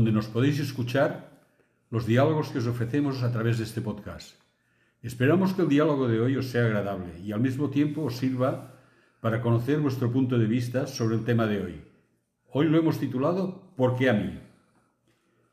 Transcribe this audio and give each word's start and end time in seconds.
donde 0.00 0.12
nos 0.12 0.28
podéis 0.28 0.58
escuchar 0.60 1.28
los 1.90 2.06
diálogos 2.06 2.48
que 2.48 2.56
os 2.56 2.66
ofrecemos 2.66 3.22
a 3.22 3.30
través 3.30 3.58
de 3.58 3.64
este 3.64 3.82
podcast. 3.82 4.32
Esperamos 5.02 5.52
que 5.52 5.60
el 5.60 5.68
diálogo 5.68 6.08
de 6.08 6.20
hoy 6.20 6.36
os 6.40 6.48
sea 6.48 6.64
agradable 6.64 7.20
y 7.20 7.32
al 7.32 7.40
mismo 7.40 7.68
tiempo 7.68 8.04
os 8.04 8.16
sirva 8.16 8.80
para 9.20 9.42
conocer 9.42 9.78
vuestro 9.78 10.10
punto 10.10 10.38
de 10.38 10.46
vista 10.46 10.86
sobre 10.86 11.16
el 11.16 11.24
tema 11.24 11.46
de 11.46 11.60
hoy. 11.60 11.84
Hoy 12.48 12.64
lo 12.70 12.78
hemos 12.78 12.98
titulado 12.98 13.74
¿Por 13.76 13.94
qué 13.96 14.08
a 14.08 14.14
mí? 14.14 14.40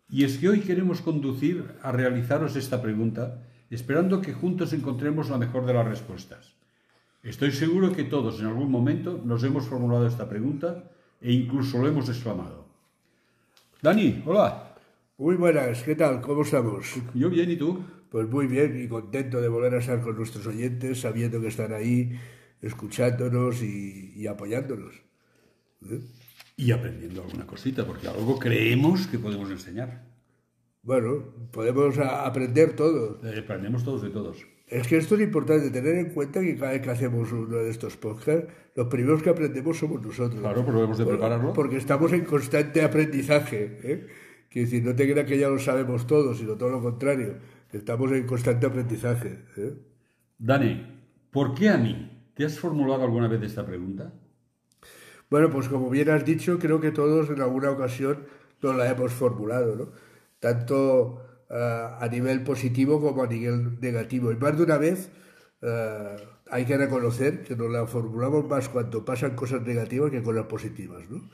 Y 0.08 0.24
es 0.24 0.38
que 0.38 0.48
hoy 0.48 0.62
queremos 0.62 1.02
conducir 1.02 1.76
a 1.84 1.92
realizaros 1.92 2.56
esta 2.56 2.82
pregunta 2.82 3.44
esperando 3.70 4.22
que 4.22 4.32
juntos 4.32 4.72
encontremos 4.72 5.30
la 5.30 5.38
mejor 5.38 5.66
de 5.66 5.74
las 5.74 5.86
respuestas. 5.86 6.56
Estoy 7.22 7.52
seguro 7.52 7.92
que 7.92 8.06
todos 8.06 8.40
en 8.40 8.46
algún 8.46 8.72
momento 8.72 9.22
nos 9.26 9.44
hemos 9.44 9.66
formulado 9.66 10.08
esta 10.08 10.30
pregunta 10.30 10.90
e 11.20 11.34
incluso 11.34 11.80
lo 11.80 11.90
hemos 11.90 12.08
exclamado. 12.08 12.57
Dani, 13.82 14.24
hola. 14.26 14.76
Muy 15.20 15.36
buenas, 15.36 15.84
¿qué 15.84 15.96
tal? 15.96 16.20
¿Cómo 16.22 16.42
estamos? 16.42 16.96
Yo 17.14 17.30
bien, 17.30 17.52
¿y 17.52 17.58
tú? 17.58 17.84
Pues 18.10 18.28
muy 18.28 18.48
bien 18.48 18.82
y 18.84 18.88
contento 18.88 19.40
de 19.40 19.48
volver 19.48 19.76
a 19.76 19.78
estar 19.78 20.02
con 20.02 20.16
nuestros 20.16 20.48
oyentes, 20.48 21.02
sabiendo 21.02 21.40
que 21.40 21.48
están 21.48 21.74
ahí, 21.74 22.20
escuchándonos 22.60 23.62
y, 23.62 24.26
apoyándonos. 24.26 24.96
¿Eh? 25.92 26.02
Y 26.56 26.72
aprendiendo 26.72 27.22
alguna 27.22 27.46
cosita, 27.46 27.86
porque 27.86 28.08
algo 28.08 28.40
creemos 28.40 29.06
que 29.06 29.20
podemos 29.20 29.52
enseñar. 29.52 30.06
Bueno, 30.82 31.26
podemos 31.52 32.00
aprender 32.00 32.76
todos. 32.76 33.24
Eh, 33.26 33.42
aprendemos 33.44 33.84
todos 33.84 34.02
de 34.02 34.10
todos. 34.10 34.38
Es 34.68 34.86
que 34.86 34.98
esto 34.98 35.16
es 35.16 35.22
importante, 35.22 35.70
tener 35.70 35.96
en 35.96 36.10
cuenta 36.10 36.42
que 36.42 36.58
cada 36.58 36.74
vez 36.74 36.82
que 36.82 36.90
hacemos 36.90 37.32
uno 37.32 37.58
de 37.58 37.70
estos 37.70 37.96
podcasts, 37.96 38.52
los 38.76 38.88
primeros 38.88 39.24
que 39.24 39.30
aprendemos 39.30 39.78
somos 39.78 40.02
nosotros. 40.02 40.42
Claro, 40.42 40.66
pero 40.66 40.76
debemos 40.76 40.98
de 40.98 41.06
prepararlo. 41.06 41.54
Porque 41.54 41.78
estamos 41.78 42.12
en 42.12 42.26
constante 42.26 42.84
aprendizaje. 42.84 43.80
¿eh? 43.84 44.08
Quiere 44.50 44.66
decir, 44.66 44.84
no 44.84 44.94
te 44.94 45.10
creas 45.10 45.26
que 45.26 45.38
ya 45.38 45.48
lo 45.48 45.58
sabemos 45.58 46.06
todo, 46.06 46.36
sino 46.36 46.56
todo 46.56 46.70
lo 46.70 46.82
contrario. 46.82 47.36
Estamos 47.72 48.12
en 48.12 48.28
constante 48.28 48.68
aprendizaje. 48.68 49.46
¿eh? 49.56 49.74
Dani, 50.38 51.02
¿por 51.32 51.54
qué 51.54 51.70
a 51.70 51.78
mí? 51.78 52.32
¿Te 52.34 52.44
has 52.44 52.60
formulado 52.60 53.04
alguna 53.04 53.30
vez 53.30 53.42
esta 53.44 53.66
pregunta? 53.66 54.14
Bueno, 55.30 55.50
pues 55.50 55.70
como 55.70 55.90
bien 55.90 56.10
has 56.10 56.26
dicho, 56.26 56.60
creo 56.60 56.82
que 56.82 56.92
todos 56.92 57.30
en 57.30 57.42
alguna 57.42 57.72
ocasión 57.72 58.26
nos 58.62 58.76
la 58.76 58.90
hemos 58.90 59.14
formulado, 59.14 59.76
¿no? 59.76 59.92
Tanto 60.40 61.27
a 61.50 62.08
nivel 62.12 62.44
positivo 62.44 63.02
como 63.02 63.24
a 63.24 63.28
nivel 63.28 63.80
negativo. 63.80 64.32
Y 64.32 64.36
más 64.36 64.58
de 64.58 64.64
una 64.64 64.78
vez 64.78 65.10
eh, 65.62 66.16
hay 66.52 66.66
que 66.66 66.78
reconocer 66.78 67.44
que 67.44 67.56
nos 67.56 67.72
la 67.72 67.88
formulamos 67.88 68.48
más 68.48 68.70
cuando 68.70 69.04
pasan 69.04 69.36
cosas 69.36 69.62
negativas 69.64 70.12
que 70.12 70.22
cosas 70.22 70.46
positivas, 70.46 71.10
¿no? 71.10 71.30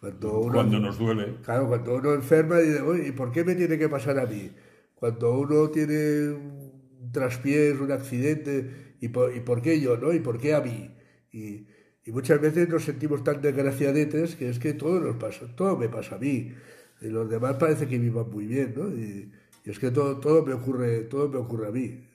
Cuando, 0.00 0.40
uno, 0.40 0.54
cuando 0.54 0.78
nos 0.78 0.98
duele. 0.98 1.36
Claro, 1.42 1.68
cuando 1.68 1.96
uno 1.96 2.14
enferma 2.14 2.60
y 2.60 2.66
dice, 2.66 3.08
¿y 3.08 3.12
por 3.12 3.32
qué 3.32 3.44
me 3.44 3.54
tiene 3.54 3.78
que 3.78 3.88
pasar 3.88 4.18
a 4.18 4.26
mí? 4.26 4.50
Cuando 4.94 5.38
uno 5.38 5.70
tiene 5.70 6.30
un 6.30 7.10
traspiés, 7.12 7.78
un 7.80 7.92
accidente, 7.92 8.94
¿y 9.00 9.08
por, 9.08 9.34
¿y 9.34 9.40
por 9.40 9.62
qué 9.62 9.80
yo, 9.80 9.96
no? 9.96 10.12
¿Y 10.12 10.20
por 10.20 10.38
qué 10.38 10.54
a 10.54 10.60
mí? 10.60 10.90
Y, 11.32 11.66
y 12.04 12.12
muchas 12.12 12.40
veces 12.40 12.68
nos 12.68 12.84
sentimos 12.84 13.24
tan 13.24 13.40
desgraciadetes 13.40 14.36
que 14.36 14.48
es 14.48 14.58
que 14.58 14.74
todo 14.74 15.00
nos 15.00 15.16
pasa, 15.16 15.46
todo 15.56 15.76
me 15.76 15.88
pasa 15.88 16.16
a 16.16 16.18
mí. 16.18 16.52
Y 17.00 17.08
los 17.08 17.28
demás 17.28 17.56
parece 17.56 17.86
que 17.86 17.98
vivan 17.98 18.30
muy 18.30 18.46
bien, 18.46 18.74
¿no? 18.76 18.88
Y, 18.88 19.32
y 19.66 19.70
es 19.70 19.80
que 19.80 19.90
todo, 19.90 20.20
todo, 20.20 20.46
me 20.46 20.54
ocurre, 20.54 21.00
todo 21.02 21.28
me 21.28 21.38
ocurre 21.38 21.66
a 21.66 21.72
mí. 21.72 22.08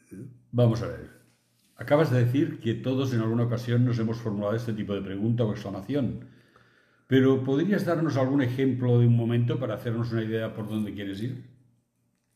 Vamos 0.54 0.82
a 0.82 0.88
ver. 0.88 1.10
Acabas 1.76 2.10
de 2.10 2.24
decir 2.24 2.62
que 2.62 2.76
todos 2.76 3.14
en 3.14 3.20
alguna 3.20 3.44
ocasión 3.44 3.84
nos 3.84 4.00
hemos 4.00 4.20
formulado 4.20 4.56
este 4.56 4.72
tipo 4.72 4.94
de 4.94 5.02
pregunta 5.02 5.44
o 5.44 5.52
exclamación. 5.52 6.30
Pero 7.08 7.44
¿podrías 7.44 7.86
darnos 7.86 8.16
algún 8.16 8.42
ejemplo 8.42 8.98
de 9.00 9.08
un 9.08 9.18
momento 9.18 9.60
para 9.60 9.74
hacernos 9.74 10.14
una 10.14 10.24
idea 10.24 10.54
por 10.54 10.70
dónde 10.70 10.94
quieres 10.94 11.22
ir? 11.22 11.44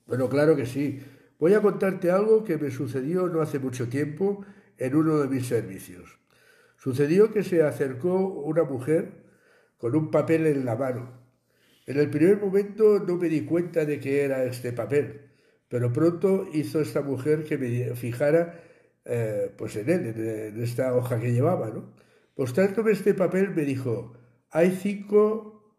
Bueno, 0.05 0.27
claro 0.27 0.57
que 0.57 0.65
sí. 0.65 0.99
Voy 1.39 1.53
a 1.53 1.61
contarte 1.61 2.11
algo 2.11 2.43
que 2.43 2.57
me 2.57 2.69
sucedió 2.69 3.29
no 3.29 3.39
hace 3.39 3.57
mucho 3.57 3.87
tiempo 3.87 4.45
en 4.77 4.97
uno 4.97 5.19
de 5.19 5.29
mis 5.29 5.47
servicios. 5.47 6.19
Sucedió 6.75 7.31
que 7.31 7.43
se 7.43 7.63
acercó 7.63 8.27
una 8.27 8.65
mujer 8.65 9.23
con 9.77 9.95
un 9.95 10.11
papel 10.11 10.45
en 10.45 10.65
la 10.65 10.75
mano 10.75 11.24
en 11.85 11.99
el 11.99 12.09
primer 12.09 12.39
momento 12.39 12.99
no 12.99 13.17
me 13.17 13.29
di 13.29 13.41
cuenta 13.41 13.85
de 13.85 13.99
que 13.99 14.23
era 14.23 14.43
este 14.43 14.73
papel, 14.73 15.21
pero 15.67 15.93
pronto 15.93 16.47
hizo 16.53 16.81
esta 16.81 17.01
mujer 17.01 17.43
que 17.43 17.57
me 17.57 17.95
fijara 17.95 18.59
eh, 19.05 19.51
pues 19.55 19.75
en 19.75 19.89
él, 19.89 20.07
en, 20.17 20.61
esta 20.61 20.95
hoja 20.95 21.19
que 21.19 21.31
llevaba. 21.31 21.69
¿no? 21.69 21.93
Mostrándome 22.35 22.91
este 22.91 23.13
papel 23.13 23.51
me 23.51 23.63
dijo, 23.63 24.17
hay 24.49 24.71
cinco, 24.71 25.77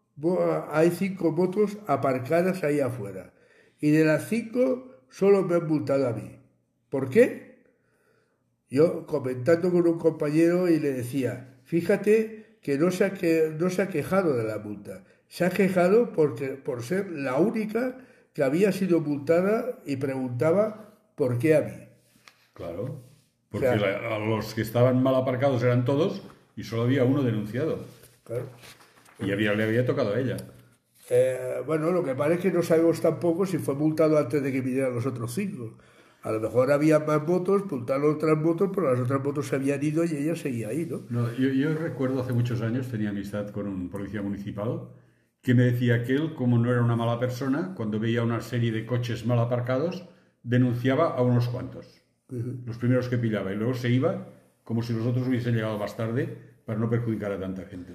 hay 0.71 0.91
cinco 0.91 1.31
motos 1.31 1.77
aparcadas 1.87 2.63
ahí 2.63 2.79
afuera 2.79 3.33
y 3.79 3.91
de 3.91 4.05
las 4.05 4.27
cinco 4.29 5.05
solo 5.09 5.43
me 5.43 5.55
han 5.55 5.67
multado 5.67 6.07
a 6.07 6.13
mí. 6.13 6.39
¿Por 6.89 7.09
qué? 7.09 7.65
Yo 8.69 9.05
comentando 9.05 9.71
con 9.71 9.87
un 9.87 9.97
compañero 9.97 10.69
y 10.69 10.79
le 10.79 10.91
decía, 10.91 11.59
fíjate 11.63 12.59
que 12.61 12.77
no 12.77 12.91
se 12.91 13.05
ha, 13.05 13.13
que, 13.13 13.53
no 13.57 13.69
se 13.69 13.81
ha 13.81 13.89
quejado 13.89 14.35
de 14.35 14.43
la 14.43 14.57
multa, 14.57 15.05
se 15.27 15.45
ha 15.45 15.49
quejado 15.49 16.11
porque, 16.11 16.49
por 16.49 16.83
ser 16.83 17.11
la 17.11 17.37
única 17.37 17.97
que 18.33 18.43
había 18.43 18.71
sido 18.71 19.01
multada 19.01 19.79
y 19.85 19.97
preguntaba 19.97 20.93
por 21.15 21.39
qué 21.39 21.55
a 21.55 21.61
mí. 21.61 21.87
Claro, 22.53 23.01
porque 23.49 23.67
a 23.67 24.19
los 24.19 24.53
que 24.53 24.61
estaban 24.61 25.01
mal 25.01 25.15
aparcados 25.15 25.63
eran 25.63 25.85
todos 25.85 26.21
y 26.55 26.63
solo 26.63 26.83
había 26.83 27.03
uno 27.03 27.23
denunciado. 27.23 27.79
Claro. 28.23 28.45
Y 29.19 29.31
había, 29.31 29.53
le 29.53 29.63
había 29.63 29.85
tocado 29.85 30.13
a 30.13 30.19
ella. 30.19 30.37
Eh, 31.09 31.61
bueno, 31.65 31.91
lo 31.91 32.03
que 32.03 32.13
parece 32.13 32.47
es 32.47 32.51
que 32.51 32.57
no 32.57 32.63
sabemos 32.63 33.01
tampoco 33.01 33.45
si 33.45 33.57
fue 33.57 33.75
multado 33.75 34.17
antes 34.17 34.43
de 34.43 34.51
que 34.51 34.61
vinieran 34.61 34.93
los 34.93 35.05
otros 35.05 35.33
cinco. 35.33 35.77
A 36.23 36.31
lo 36.31 36.39
mejor 36.39 36.71
había 36.71 36.99
más 36.99 37.25
votos, 37.25 37.63
multaron 37.71 38.15
otras 38.15 38.41
votos, 38.41 38.69
pero 38.73 38.91
las 38.91 38.99
otras 38.99 39.23
votos 39.23 39.47
se 39.47 39.55
habían 39.55 39.81
ido 39.81 40.03
y 40.03 40.09
ella 40.09 40.35
seguía 40.35 40.69
ahí, 40.69 40.85
¿no? 40.85 41.03
no 41.09 41.31
yo, 41.33 41.49
yo 41.49 41.73
recuerdo 41.73 42.21
hace 42.21 42.33
muchos 42.33 42.61
años, 42.61 42.87
tenía 42.89 43.11
amistad 43.11 43.49
con 43.49 43.67
un 43.67 43.89
policía 43.89 44.21
municipal 44.21 44.89
que 45.41 45.53
me 45.53 45.63
decía 45.63 46.03
que 46.03 46.13
él, 46.13 46.33
como 46.33 46.57
no 46.57 46.71
era 46.71 46.81
una 46.81 46.95
mala 46.95 47.19
persona, 47.19 47.73
cuando 47.75 47.99
veía 47.99 48.23
una 48.23 48.41
serie 48.41 48.71
de 48.71 48.85
coches 48.85 49.25
mal 49.25 49.39
aparcados, 49.39 50.05
denunciaba 50.43 51.15
a 51.15 51.21
unos 51.21 51.47
cuantos, 51.47 52.01
los 52.29 52.77
primeros 52.77 53.07
que 53.07 53.17
pillaba, 53.17 53.53
y 53.53 53.55
luego 53.55 53.73
se 53.73 53.89
iba 53.89 54.27
como 54.63 54.83
si 54.83 54.91
los 54.91 55.05
otros 55.05 55.27
hubiesen 55.27 55.55
llegado 55.55 55.77
más 55.77 55.95
tarde 55.95 56.37
para 56.65 56.77
no 56.77 56.89
perjudicar 56.89 57.31
a 57.31 57.39
tanta 57.39 57.63
gente. 57.65 57.93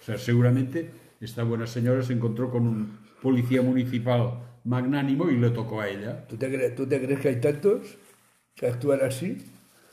O 0.00 0.02
sea, 0.04 0.18
seguramente 0.18 0.90
esta 1.20 1.44
buena 1.44 1.66
señora 1.68 2.02
se 2.02 2.12
encontró 2.12 2.50
con 2.50 2.66
un 2.66 2.98
policía 3.22 3.62
municipal 3.62 4.40
magnánimo 4.64 5.30
y 5.30 5.38
le 5.38 5.50
tocó 5.50 5.80
a 5.80 5.88
ella. 5.88 6.26
¿Tú 6.26 6.36
te, 6.36 6.48
crees, 6.48 6.74
¿tú 6.74 6.86
te 6.86 7.00
crees 7.00 7.20
que 7.20 7.28
hay 7.28 7.40
tantos 7.40 7.96
que 8.56 8.66
actúan 8.66 9.00
así? 9.02 9.46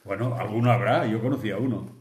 Bueno, 0.04 0.36
alguno 0.36 0.72
habrá, 0.72 1.06
yo 1.06 1.22
conocía 1.22 1.56
a 1.56 1.60
uno. 1.60 1.96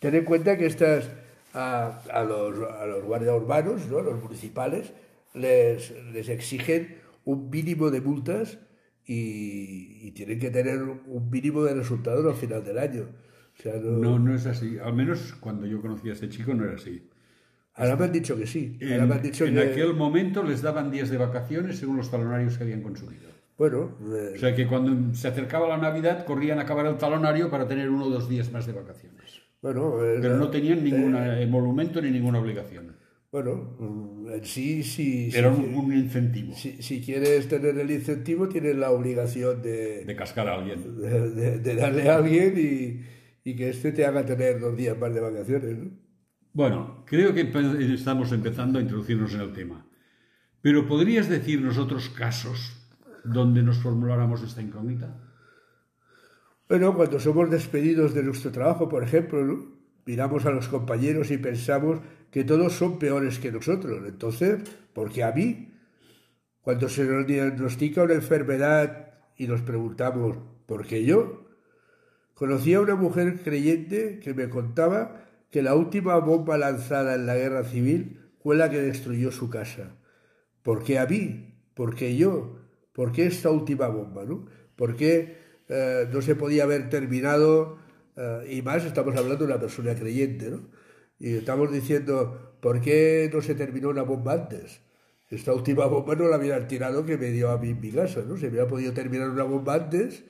Ten 0.00 0.16
en 0.16 0.24
cuenta 0.24 0.58
que 0.58 0.66
estas 0.66 1.08
a, 1.54 2.24
los, 2.26 2.70
a 2.70 2.86
los 2.86 3.04
guardias 3.04 3.36
urbanos, 3.36 3.86
¿no? 3.86 4.00
los 4.00 4.22
municipales, 4.22 4.92
les, 5.34 5.92
les 6.12 6.28
exigen 6.28 6.96
un 7.24 7.50
mínimo 7.50 7.90
de 7.90 8.00
multas 8.00 8.58
y, 9.06 10.10
tienen 10.12 10.38
que 10.38 10.50
tener 10.50 10.82
un 10.82 11.30
mínimo 11.30 11.62
de 11.62 11.74
resultados 11.74 12.26
al 12.26 12.34
final 12.34 12.64
del 12.64 12.78
año. 12.78 13.08
no... 13.64 14.18
no... 14.18 14.34
es 14.34 14.46
así. 14.46 14.78
Al 14.78 14.94
menos 14.94 15.34
cuando 15.40 15.66
yo 15.66 15.80
conocí 15.80 16.10
a 16.10 16.12
este 16.12 16.28
chico 16.28 16.54
no 16.54 16.64
era 16.64 16.74
así. 16.74 17.08
Ahora 17.74 17.96
me 17.96 18.04
han 18.06 18.12
dicho 18.12 18.36
que 18.36 18.46
sí. 18.46 18.76
En, 18.80 19.08
me 19.08 19.14
han 19.14 19.22
dicho 19.22 19.44
en 19.44 19.58
aquel 19.58 19.94
momento 19.94 20.42
les 20.42 20.62
daban 20.62 20.90
días 20.90 21.10
de 21.10 21.16
vacaciones 21.16 21.78
según 21.78 21.96
los 21.96 22.10
talonarios 22.10 22.58
que 22.58 22.64
habían 22.64 22.82
consumido. 22.82 23.30
Bueno. 23.56 23.96
Eh, 24.12 24.32
o 24.34 24.38
sea 24.38 24.54
que 24.54 24.66
cuando 24.66 25.14
se 25.14 25.28
acercaba 25.28 25.68
la 25.68 25.78
Navidad 25.78 26.24
corrían 26.24 26.58
a 26.58 26.62
acabar 26.62 26.86
el 26.86 26.96
talonario 26.96 27.50
para 27.50 27.68
tener 27.68 27.88
uno 27.88 28.06
o 28.06 28.10
dos 28.10 28.28
días 28.28 28.50
más 28.52 28.66
de 28.66 28.72
vacaciones. 28.72 29.42
Bueno, 29.60 29.96
Pero 29.98 30.36
no 30.36 30.50
tenían 30.50 30.84
ningún 30.84 31.16
eh, 31.16 31.42
emolumento 31.42 32.00
ni 32.00 32.10
ninguna 32.10 32.38
obligación. 32.38 32.96
Bueno, 33.30 33.76
mm, 33.78 34.32
en 34.32 34.44
sí, 34.44 34.82
sí. 34.82 35.30
Era 35.34 35.50
un, 35.50 35.92
incentivo. 35.92 36.54
Si, 36.54 36.80
si, 36.82 37.02
quieres 37.02 37.48
tener 37.48 37.76
el 37.78 37.90
incentivo, 37.90 38.48
tienes 38.48 38.76
la 38.76 38.90
obligación 38.90 39.60
de. 39.60 40.04
De 40.04 40.16
cascar 40.16 40.48
a 40.48 40.54
alguien. 40.54 41.00
De, 41.00 41.74
darle 41.74 42.08
a 42.08 42.16
alguien 42.16 42.54
y, 42.56 43.50
y, 43.50 43.56
que 43.56 43.68
este 43.68 43.92
te 43.92 44.06
haga 44.06 44.24
tener 44.24 44.60
dos 44.60 44.76
días 44.76 44.96
más 44.96 45.12
de 45.12 45.20
vacaciones, 45.20 45.76
¿no? 45.76 45.90
Bueno, 46.54 47.04
creo 47.06 47.34
que 47.34 47.52
estamos 47.92 48.32
empezando 48.32 48.78
a 48.78 48.82
introducirnos 48.82 49.34
en 49.34 49.42
el 49.42 49.52
tema. 49.52 49.86
Pero 50.60 50.86
¿podrías 50.86 51.28
decirnos 51.28 51.78
otros 51.78 52.08
casos 52.08 52.90
donde 53.24 53.62
nos 53.62 53.78
formuláramos 53.78 54.42
esta 54.42 54.62
incógnita? 54.62 55.27
Bueno, 56.68 56.94
cuando 56.94 57.18
somos 57.18 57.50
despedidos 57.50 58.12
de 58.12 58.22
nuestro 58.22 58.52
trabajo, 58.52 58.90
por 58.90 59.02
ejemplo, 59.02 59.40
miramos 60.04 60.44
a 60.44 60.50
los 60.50 60.68
compañeros 60.68 61.30
y 61.30 61.38
pensamos 61.38 62.00
que 62.30 62.44
todos 62.44 62.74
son 62.74 62.98
peores 62.98 63.38
que 63.38 63.50
nosotros. 63.50 64.06
Entonces, 64.06 64.58
¿por 64.92 65.10
qué 65.10 65.24
a 65.24 65.32
mí? 65.32 65.72
Cuando 66.60 66.90
se 66.90 67.04
nos 67.04 67.26
diagnostica 67.26 68.02
una 68.02 68.12
enfermedad 68.12 69.14
y 69.38 69.46
nos 69.46 69.62
preguntamos, 69.62 70.36
¿por 70.66 70.86
qué 70.86 71.06
yo? 71.06 71.46
Conocí 72.34 72.74
a 72.74 72.82
una 72.82 72.96
mujer 72.96 73.40
creyente 73.42 74.20
que 74.20 74.34
me 74.34 74.50
contaba 74.50 75.24
que 75.50 75.62
la 75.62 75.74
última 75.74 76.18
bomba 76.18 76.58
lanzada 76.58 77.14
en 77.14 77.24
la 77.24 77.36
guerra 77.36 77.64
civil 77.64 78.20
fue 78.42 78.56
la 78.56 78.68
que 78.68 78.82
destruyó 78.82 79.32
su 79.32 79.48
casa. 79.48 79.96
¿Por 80.62 80.84
qué 80.84 80.98
a 80.98 81.06
mí? 81.06 81.54
¿Por 81.72 81.94
qué 81.94 82.14
yo? 82.14 82.58
¿Por 82.92 83.12
qué 83.12 83.24
esta 83.24 83.50
última 83.50 83.88
bomba? 83.88 84.26
¿no? 84.26 84.44
¿Por 84.76 84.96
qué 84.96 85.47
eh, 85.68 86.08
no 86.12 86.20
se 86.22 86.34
podía 86.34 86.64
haber 86.64 86.88
terminado? 86.90 87.78
eh, 88.16 88.56
y 88.58 88.62
más 88.62 88.84
estamos 88.84 89.14
hablando 89.16 89.46
de 89.46 89.52
una 89.52 89.60
persona 89.60 89.94
creyente, 89.94 90.50
¿no? 90.50 90.60
Y 91.20 91.34
estamos 91.34 91.72
diciendo, 91.72 92.56
¿por 92.60 92.80
qué 92.80 93.30
no 93.32 93.40
se 93.42 93.54
terminó 93.54 93.88
una 93.90 94.02
bomba 94.02 94.32
antes? 94.34 94.80
Esta 95.30 95.52
última 95.52 95.86
bomba 95.86 96.14
no 96.14 96.26
la 96.28 96.38
hubieran 96.38 96.66
tirado 96.68 97.04
que 97.04 97.18
me 97.18 97.30
dio 97.30 97.50
a 97.50 97.58
mí 97.58 97.70
en 97.70 97.80
mi 97.80 97.90
casa, 97.90 98.22
¿no? 98.26 98.36
Se 98.36 98.48
hubiera 98.48 98.66
podido 98.66 98.92
terminar 98.92 99.28
una 99.30 99.44
bomba 99.44 99.74
antes 99.74 100.24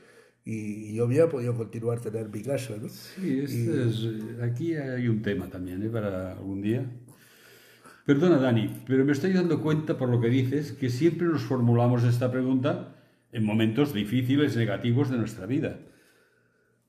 y 0.44 0.94
yo 0.94 1.04
hubiera 1.04 1.28
podido 1.28 1.54
continuar 1.54 1.98
a 1.98 2.00
tener 2.00 2.28
mi 2.30 2.42
casa, 2.42 2.74
¿no? 2.80 2.88
Sí, 2.88 3.40
este 3.44 3.88
es- 3.88 4.08
aquí 4.42 4.74
hay 4.74 5.06
un 5.08 5.22
tema 5.22 5.48
también, 5.48 5.82
¿eh? 5.82 5.88
Para 5.90 6.32
algún 6.32 6.60
día. 6.62 6.84
Perdona, 8.06 8.38
Dani, 8.38 8.82
pero 8.86 9.04
me 9.04 9.12
estoy 9.12 9.32
dando 9.34 9.60
cuenta 9.62 9.98
por 9.98 10.08
lo 10.08 10.20
que 10.20 10.28
dices 10.28 10.72
que 10.72 10.88
siempre 10.88 11.26
nos 11.28 11.42
formulamos 11.42 12.04
esta 12.04 12.30
pregunta 12.32 12.94
en 13.32 13.44
momentos 13.44 13.92
difíciles, 13.92 14.56
negativos 14.56 15.10
de 15.10 15.18
nuestra 15.18 15.46
vida. 15.46 15.78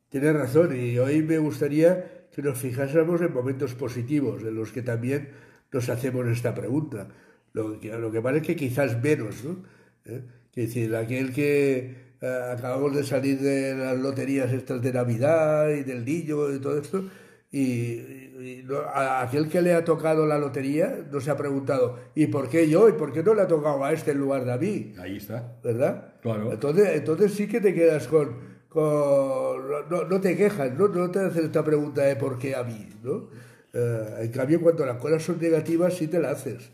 Tienes 0.09 0.33
razón, 0.33 0.75
y 0.75 0.97
hoy 0.97 1.21
me 1.21 1.37
gustaría 1.37 2.27
que 2.31 2.41
nos 2.41 2.57
fijásemos 2.57 3.21
en 3.21 3.33
momentos 3.33 3.75
positivos, 3.75 4.41
en 4.43 4.55
los 4.55 4.71
que 4.71 4.81
también 4.81 5.29
nos 5.71 5.89
hacemos 5.89 6.25
esta 6.27 6.55
pregunta. 6.55 7.09
Lo 7.53 7.79
que, 7.79 7.95
lo 7.97 8.11
que 8.11 8.37
es 8.37 8.43
que 8.43 8.55
quizás 8.55 9.01
menos, 9.01 9.43
¿no? 9.43 9.63
¿Eh? 10.05 10.21
Decir, 10.55 10.95
aquel 10.95 11.31
que 11.33 12.15
eh, 12.21 12.51
acabamos 12.51 12.95
de 12.95 13.03
salir 13.03 13.39
de 13.39 13.75
las 13.75 13.97
loterías 13.97 14.51
estas 14.51 14.81
de 14.81 14.91
Navidad 14.91 15.69
y 15.69 15.83
del 15.83 16.03
niño 16.03 16.53
y 16.53 16.59
todo 16.59 16.77
esto, 16.77 17.09
y, 17.51 17.59
y- 17.61 18.65
a 18.93 19.21
aquel 19.21 19.49
que 19.49 19.61
le 19.61 19.73
ha 19.73 19.83
tocado 19.83 20.25
la 20.25 20.37
lotería 20.37 21.07
no 21.11 21.19
se 21.19 21.31
ha 21.31 21.37
preguntado, 21.37 21.97
¿y 22.15 22.27
por 22.27 22.49
qué 22.49 22.69
yo? 22.69 22.87
¿Y 22.89 22.93
por 22.93 23.11
qué 23.11 23.23
no 23.23 23.33
le 23.33 23.41
ha 23.41 23.47
tocado 23.47 23.83
a 23.83 23.91
este 23.91 24.11
en 24.11 24.19
lugar 24.19 24.45
de 24.45 24.53
a 24.53 24.57
mí? 24.57 24.93
Ahí 24.99 25.17
está. 25.17 25.57
¿verdad? 25.63 26.13
Claro. 26.21 26.51
Entonces, 26.51 26.89
entonces 26.93 27.33
sí 27.33 27.47
que 27.47 27.59
te 27.61 27.73
quedas 27.73 28.07
con... 28.07 28.35
con 28.69 29.89
no, 29.89 30.03
no 30.07 30.21
te 30.21 30.35
quejas, 30.37 30.71
¿no? 30.77 30.87
No 30.87 31.09
te 31.09 31.19
haces 31.19 31.45
esta 31.45 31.63
pregunta 31.63 32.03
de 32.03 32.15
por 32.15 32.37
qué 32.37 32.55
a 32.55 32.63
mí, 32.63 32.87
¿no? 33.03 33.29
Eh, 33.73 34.15
en 34.21 34.31
cambio, 34.31 34.61
cuando 34.61 34.85
las 34.85 34.97
cosas 34.97 35.23
son 35.23 35.39
negativas, 35.39 35.93
sí 35.95 36.07
te 36.07 36.19
la 36.19 36.31
haces. 36.31 36.71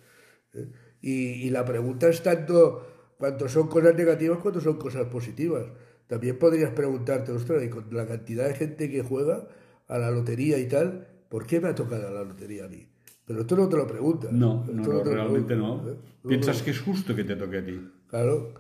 ¿eh? 0.54 0.68
Y, 1.02 1.46
y 1.46 1.50
la 1.50 1.64
pregunta 1.66 2.08
es 2.10 2.22
tanto 2.24 2.86
cuando 3.18 3.48
son 3.48 3.68
cosas 3.68 3.96
negativas 3.96 4.40
cuando 4.40 4.60
son 4.60 4.78
cosas 4.78 5.06
positivas. 5.08 5.66
También 6.08 6.38
podrías 6.38 6.72
preguntarte, 6.72 7.32
ostras, 7.32 7.64
y 7.64 7.70
con 7.70 7.88
la 7.92 8.06
cantidad 8.06 8.48
de 8.48 8.54
gente 8.56 8.90
que 8.90 9.02
juega 9.04 9.48
a 9.88 9.98
la 9.98 10.10
lotería 10.12 10.58
y 10.58 10.68
tal, 10.68 11.08
¿por 11.30 11.46
qué 11.46 11.60
me 11.60 11.70
ha 11.70 11.76
tocado 11.76 12.12
la 12.14 12.24
lotería 12.24 12.66
a 12.66 12.68
mí? 12.68 12.88
Pero 13.26 13.42
esto 13.42 13.56
no 13.56 13.68
te 13.70 13.78
lo 13.78 13.88
preguntas. 13.88 14.32
No, 14.32 14.64
no, 14.66 14.84
no, 14.84 14.88
lo 14.94 15.04
realmente 15.04 15.56
no. 15.56 15.78
¿eh? 15.90 15.96
Piensas 16.28 16.62
que 16.62 16.72
es 16.72 16.80
justo 16.80 17.16
que 17.16 17.24
te 17.24 17.36
toque 17.36 17.58
a 17.60 17.66
ti. 17.66 17.80
Claro. 18.08 18.54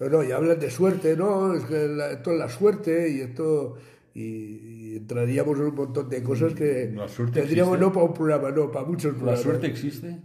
No, 0.00 0.08
no, 0.08 0.22
y 0.24 0.30
hablan 0.32 0.58
de 0.60 0.70
suerte, 0.70 1.16
¿no? 1.16 1.52
Es 1.54 1.64
que 1.64 1.88
la- 1.88 2.12
esto 2.12 2.32
es 2.32 2.38
la 2.38 2.48
suerte 2.48 3.10
y 3.10 3.20
esto. 3.20 3.76
Y, 4.14 4.22
y 4.22 4.96
entraríamos 4.96 5.58
en 5.58 5.66
un 5.66 5.74
montón 5.74 6.08
de 6.08 6.22
cosas 6.22 6.54
que. 6.54 6.90
¿La 6.94 7.08
suerte 7.08 7.40
tendríamos 7.40 7.74
existe? 7.74 7.86
no 7.86 7.92
para 7.92 8.06
un 8.06 8.14
programa, 8.14 8.50
no, 8.50 8.70
para 8.72 8.86
muchos 8.86 9.12
¿La 9.12 9.18
programas. 9.18 9.42
suerte 9.42 9.66
existe? 9.66 10.20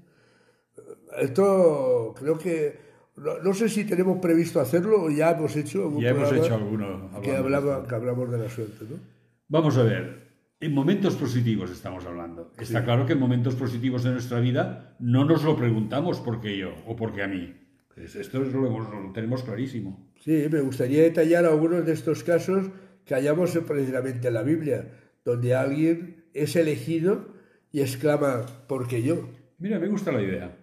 Esto 1.19 2.13
creo 2.17 2.37
que. 2.37 2.79
No, 3.17 3.37
no 3.43 3.53
sé 3.53 3.69
si 3.69 3.83
tenemos 3.83 4.17
previsto 4.19 4.59
hacerlo 4.59 5.03
o 5.03 5.09
ya 5.11 5.31
hemos 5.31 5.55
hecho 5.55 5.83
algún 5.83 6.01
Ya 6.01 6.09
hemos 6.09 6.31
hecho 6.31 6.55
alguno. 6.55 7.11
que, 7.21 7.35
hablaba, 7.35 7.85
que 7.87 7.93
hablamos 7.93 8.31
de 8.31 8.37
la 8.39 8.49
suerte, 8.49 8.85
¿no? 8.89 8.95
Vamos 9.49 9.77
a 9.77 9.83
ver. 9.83 10.22
En 10.63 10.73
momentos 10.73 11.15
positivos 11.17 11.69
estamos 11.71 12.05
hablando. 12.05 12.53
Está 12.57 12.85
claro 12.85 13.05
que 13.05 13.11
en 13.13 13.19
momentos 13.19 13.53
positivos 13.55 14.01
de 14.05 14.11
nuestra 14.11 14.39
vida 14.39 14.95
no 14.99 15.25
nos 15.25 15.43
lo 15.43 15.57
preguntamos 15.57 16.21
por 16.21 16.39
qué 16.39 16.57
yo 16.57 16.71
o 16.87 16.95
por 16.95 17.13
qué 17.13 17.23
a 17.23 17.27
mí. 17.27 17.53
Es- 17.97 18.15
Esto 18.15 18.41
es 18.43 18.53
lo, 18.53 19.11
tenemos 19.13 19.43
clarísimo. 19.43 20.09
Sí, 20.21 20.45
me 20.49 20.61
gustaría 20.61 21.01
detallar 21.03 21.43
algunos 21.43 21.85
de 21.85 21.91
estos 21.91 22.23
casos 22.23 22.67
que 23.03 23.13
hallamos 23.13 23.51
precisamente 23.67 24.29
en 24.29 24.33
la 24.35 24.43
Biblia, 24.43 24.87
donde 25.25 25.53
alguien 25.53 26.23
es 26.33 26.55
elegido 26.55 27.27
y 27.73 27.81
exclama, 27.81 28.45
porque 28.69 29.03
yo. 29.03 29.27
Mira, 29.59 29.79
me 29.79 29.89
gusta 29.89 30.13
la 30.13 30.21
idea. 30.21 30.55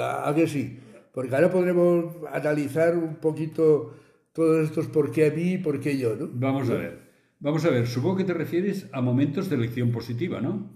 ¿A 0.00 0.32
que 0.34 0.46
sí? 0.48 0.78
Porque 1.12 1.34
ahora 1.34 1.50
podremos 1.50 2.16
analizar 2.32 2.96
un 2.96 3.16
poquito 3.16 3.94
todos 4.32 4.64
estos 4.64 4.86
por 4.86 5.12
qué 5.12 5.26
a 5.26 5.30
mí 5.30 5.52
y 5.52 5.58
por 5.58 5.78
qué 5.80 5.98
yo, 5.98 6.16
¿no? 6.16 6.30
Vamos 6.32 6.70
a 6.70 6.74
ver. 6.76 7.03
Vamos 7.44 7.62
a 7.66 7.68
ver, 7.68 7.86
supongo 7.86 8.16
que 8.16 8.24
te 8.24 8.32
refieres 8.32 8.88
a 8.90 9.02
momentos 9.02 9.50
de 9.50 9.56
elección 9.56 9.92
positiva, 9.92 10.40
¿no? 10.40 10.70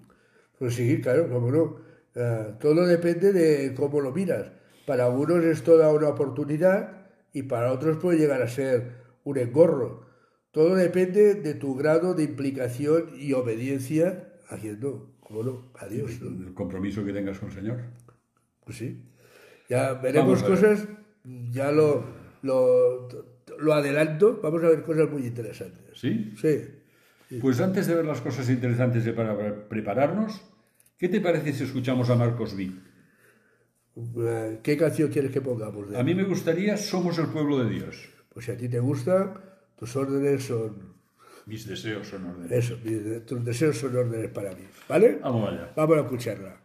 Pues 0.59 0.75
sí, 0.75 1.01
claro, 1.01 1.27
cómo 1.31 1.51
no. 1.51 1.77
Eh, 2.15 2.57
todo 2.61 2.85
depende 2.85 3.33
de 3.33 3.75
cómo 3.75 4.03
lo 4.03 4.13
miras. 4.13 4.53
Para 4.87 5.07
algunos 5.07 5.43
es 5.47 5.63
toda 5.63 5.91
una 5.91 6.09
oportunidad 6.09 7.07
y 7.33 7.45
para 7.45 7.73
otros 7.73 7.97
puede 7.97 8.19
llegar 8.19 8.43
a 8.43 8.49
ser 8.49 8.99
un 9.25 9.39
engorro. 9.39 10.05
Todo 10.51 10.75
depende 10.75 11.37
de 11.37 11.55
tu 11.55 11.75
grado 11.75 12.13
de 12.13 12.25
implicación 12.25 13.13
y 13.19 13.33
obediencia 13.33 14.35
haciendo, 14.51 15.17
cómo 15.21 15.43
no, 15.43 15.73
a 15.75 15.87
Dios, 15.87 16.21
¿no? 16.21 16.49
El 16.49 16.53
compromiso 16.53 17.03
que 17.03 17.15
tengas 17.15 17.39
con 17.39 17.49
el 17.49 17.55
Señor. 17.55 17.81
Pues 18.67 18.77
sí. 18.77 19.07
Ya 19.71 19.95
veremos 19.95 20.43
ver. 20.43 20.51
cosas, 20.51 20.87
ya 21.51 21.73
lo, 21.73 22.05
lo, 22.43 23.09
lo 23.59 23.73
adelanto, 23.73 24.41
vamos 24.43 24.63
a 24.65 24.69
ver 24.69 24.83
cosas 24.83 25.11
muy 25.11 25.25
interesantes. 25.27 25.88
¿Sí? 26.01 26.35
Sí. 26.41 27.39
Pues 27.41 27.61
antes 27.61 27.87
de 27.87 27.95
ver 27.95 28.05
las 28.05 28.21
cosas 28.21 28.49
interesantes 28.49 29.05
de 29.05 29.13
para 29.13 29.69
prepararnos, 29.69 30.41
¿qué 30.97 31.09
te 31.09 31.21
parece 31.21 31.53
si 31.53 31.65
escuchamos 31.65 32.09
a 32.09 32.15
Marcos 32.17 32.57
Vic? 32.57 32.73
Eh, 34.17 34.61
¿Qué 34.63 34.77
canción 34.77 35.11
quieres 35.11 35.33
que 35.33 35.41
pongamos? 35.41 35.91
de 35.91 35.99
A 35.99 36.03
mí 36.05 36.15
me 36.15 36.23
gustaría 36.25 36.77
Somos 36.77 37.19
el 37.19 37.27
pueblo 37.27 37.59
de 37.65 37.69
Dios. 37.71 38.09
Pues 38.33 38.47
si 38.47 38.53
a 38.53 38.57
ti 38.57 38.69
te 38.69 38.79
gusta, 38.79 39.35
tus 39.77 39.97
órdenes 39.97 40.45
son 40.45 40.95
Mis 41.47 41.67
deseos 41.67 42.07
son 42.07 42.27
órdenes. 42.27 42.53
eso, 42.53 42.79
mis- 42.85 43.27
tus 43.27 43.45
deseos 43.45 43.77
son 43.77 43.97
órdenes 43.97 44.31
para 44.31 44.51
mí. 44.55 44.63
¿Vale? 44.89 45.19
Vamos 45.21 45.51
allá. 45.51 45.73
Vamos 45.75 45.97
a 45.99 46.01
escucharla. 46.03 46.61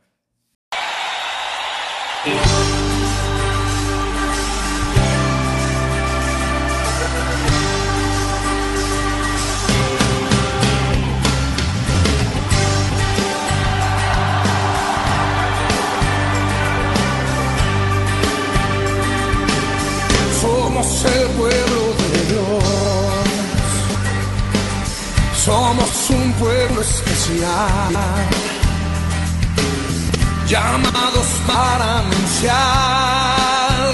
Llamados 30.48 31.28
para 31.46 32.00
anunciar 32.00 33.94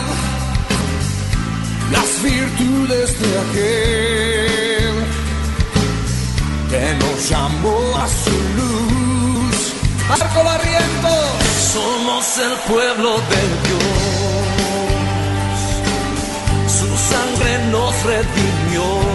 las 1.91 2.21
virtudes 2.21 3.19
de 3.19 3.39
aquel 3.39 4.93
que 6.69 6.93
nos 6.99 7.17
llamó 7.27 7.79
a 7.97 8.07
su 8.07 8.37
luz. 8.57 9.73
Marco 10.09 10.43
Barrientos, 10.43 11.25
somos 11.73 12.37
el 12.37 12.53
pueblo 12.71 13.11
de 13.31 13.41
Dios. 13.65 13.89
Su 16.67 16.89
sangre 17.11 17.51
nos 17.71 17.93
redimió 18.03 19.08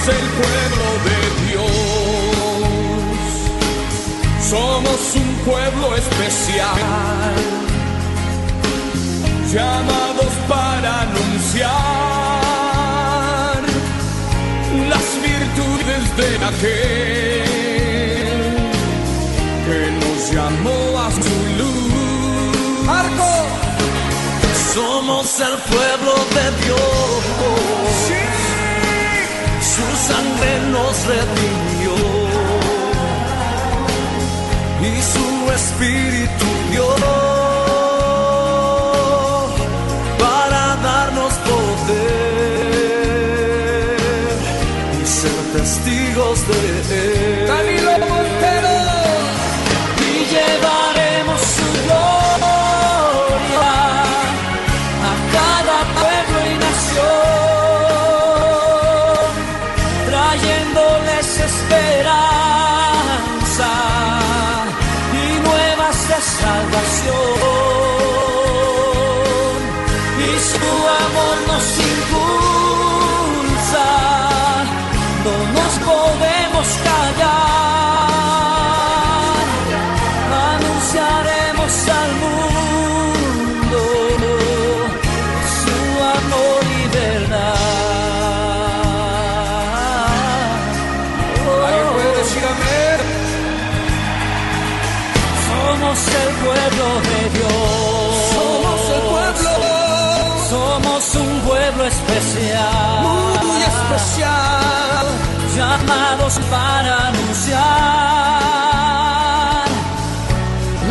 somos 0.00 0.08
el 0.08 0.26
pueblo 0.40 0.86
de 1.04 1.18
Dios. 1.46 1.72
Somos 4.48 5.00
un 5.16 5.30
pueblo 5.44 5.86
especial, 5.96 7.34
llamados 9.52 10.32
para 10.48 11.02
anunciar 11.02 11.70
las 14.88 15.06
virtudes 15.22 16.02
de 16.16 16.28
aquel 16.46 17.44
que 19.66 19.80
nos 20.00 20.20
llamó 20.32 20.82
a 20.98 21.10
su 21.10 21.36
luz. 21.58 22.86
Marco, 22.86 23.30
Somos 24.74 25.40
el 25.40 25.56
pueblo 25.68 26.14
de 26.34 26.46
Dios. 26.64 27.29
Sangre 30.10 30.52
nos 30.74 30.94
redimió. 31.06 31.94
Y 34.82 34.92
su 35.12 35.26
espíritu 35.58 36.46
dio 36.70 36.88
para 40.18 40.62
darnos 40.88 41.34
poder 41.34 42.00
y 45.00 45.02
ser 45.06 45.40
testigos 45.54 46.38
de 46.48 46.60
él. 47.04 47.09
Pueblo 96.44 96.86
de 97.10 97.20
Dios. 97.36 98.10
Somos 98.34 98.80
el 98.96 99.02
pueblo 99.14 99.52
Somos 100.50 101.02
un 101.14 101.32
pueblo 101.48 101.82
especial. 101.84 103.02
muy 103.42 103.62
especial. 103.62 105.06
llamados 105.56 106.34
para 106.50 106.92
anunciar 107.08 107.60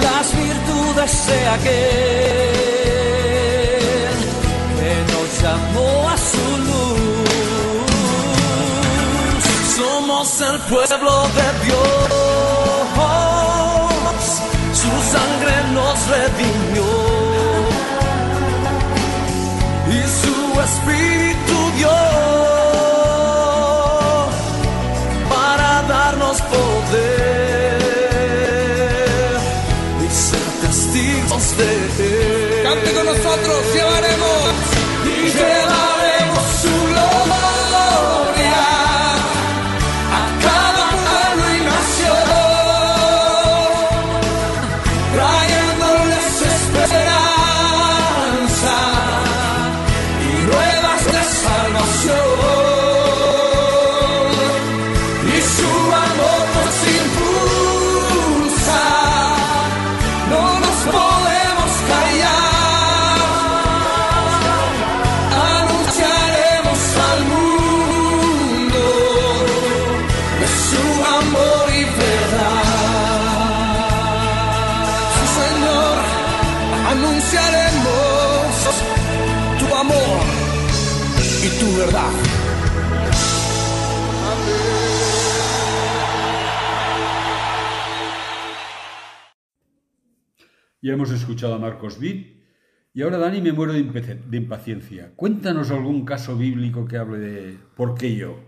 las 0.06 0.26
virtudes 0.36 1.12
de 1.28 1.40
aquel 1.48 2.50
que 4.80 4.94
nos 5.12 5.28
llamó 5.42 5.90
a 6.10 6.16
su 6.32 6.46
luz. 6.68 7.00
Somos 9.78 10.28
el 10.42 10.58
pueblo 10.72 11.14
de 11.38 11.48
Dios, 11.66 12.10
sangre 15.12 15.56
nos 15.74 15.98
redimió 16.08 16.88
y 19.88 20.00
su 20.22 20.38
espíritu 20.68 21.58
dio 21.78 21.98
para 25.34 25.70
darnos 25.88 26.38
poder 26.42 27.80
y 30.06 30.08
ser 30.14 30.48
testigos 30.62 31.46
de 31.58 31.68
él. 31.76 32.64
Cante 32.64 32.90
con 32.94 33.06
nosotros, 33.06 33.60
llevaremos 33.74 34.54
y 35.06 35.08
llevaremos 35.32 35.89
Ya 90.82 90.94
hemos 90.94 91.12
escuchado 91.12 91.56
a 91.56 91.60
Marcos 91.60 92.00
Vid 92.00 92.26
y 92.94 93.02
ahora 93.02 93.18
Dani 93.18 93.42
me 93.42 93.52
muero 93.54 93.74
de, 93.74 93.80
impaciencia. 94.38 95.12
Cuéntanos 95.16 95.72
algún 95.72 96.06
caso 96.06 96.38
bíblico 96.38 96.86
que 96.86 96.98
hable 96.98 97.20
de 97.20 97.58
por 97.76 97.96
qué 97.96 98.16
yo. 98.16 98.40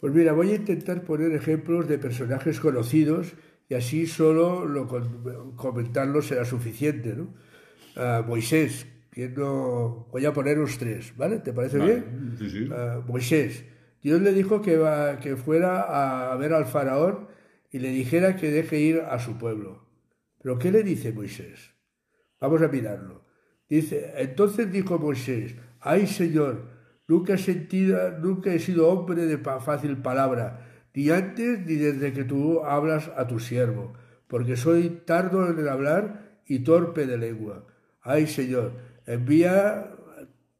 Pues 0.00 0.12
mira, 0.12 0.32
voy 0.32 0.50
a 0.50 0.56
intentar 0.56 1.02
poner 1.02 1.32
ejemplos 1.32 1.88
de 1.88 1.98
personajes 1.98 2.60
conocidos 2.60 3.32
y 3.68 3.74
así 3.74 4.06
solo 4.06 4.66
lo 4.66 4.86
con- 4.88 5.54
comentarlo 5.56 6.22
será 6.22 6.44
suficiente, 6.44 7.14
¿no? 7.16 7.34
Moisés, 8.26 8.86
¿quién 9.10 9.34
no? 9.34 10.08
voy 10.10 10.24
a 10.26 10.32
poneros 10.32 10.78
tres, 10.78 11.14
¿vale? 11.16 11.38
¿Te 11.38 11.52
parece 11.52 11.78
Vale, 11.78 11.92
bien? 11.94 12.36
sí, 12.38 12.50
sí. 12.50 12.68
Moisés, 13.06 13.64
Dios 14.02 14.20
le 14.20 14.32
dijo 14.32 14.60
que, 14.62 14.76
va- 14.76 15.18
que 15.18 15.36
fuera 15.36 16.32
a 16.32 16.36
ver 16.36 16.52
al 16.52 16.66
faraón 16.66 17.28
y 17.70 17.78
le 17.78 17.90
dijera 17.90 18.36
que 18.36 18.50
deje 18.50 18.80
ir 18.80 19.00
a 19.00 19.18
su 19.18 19.38
pueblo. 19.38 19.81
¿Pero 20.42 20.58
qué 20.58 20.70
le 20.72 20.82
dice 20.82 21.12
Moisés? 21.12 21.70
Vamos 22.40 22.62
a 22.62 22.68
mirarlo. 22.68 23.24
Dice, 23.68 24.12
entonces 24.16 24.70
dijo 24.70 24.98
Moisés, 24.98 25.54
ay 25.80 26.06
Señor, 26.06 26.68
nunca 27.08 27.34
he 27.34 27.38
sentido, 27.38 28.18
nunca 28.18 28.52
he 28.52 28.58
sido 28.58 28.88
hombre 28.88 29.24
de 29.26 29.38
fácil 29.38 29.96
palabra, 29.98 30.68
ni 30.94 31.08
antes 31.10 31.60
ni 31.64 31.76
desde 31.76 32.12
que 32.12 32.24
tú 32.24 32.60
hablas 32.64 33.10
a 33.16 33.26
tu 33.26 33.38
siervo, 33.40 33.94
porque 34.28 34.56
soy 34.56 35.02
tardo 35.06 35.48
en 35.48 35.58
el 35.58 35.68
hablar 35.68 36.40
y 36.46 36.60
torpe 36.60 37.06
de 37.06 37.16
lengua. 37.16 37.66
Ay 38.02 38.26
Señor, 38.26 38.72
envía, 39.06 39.90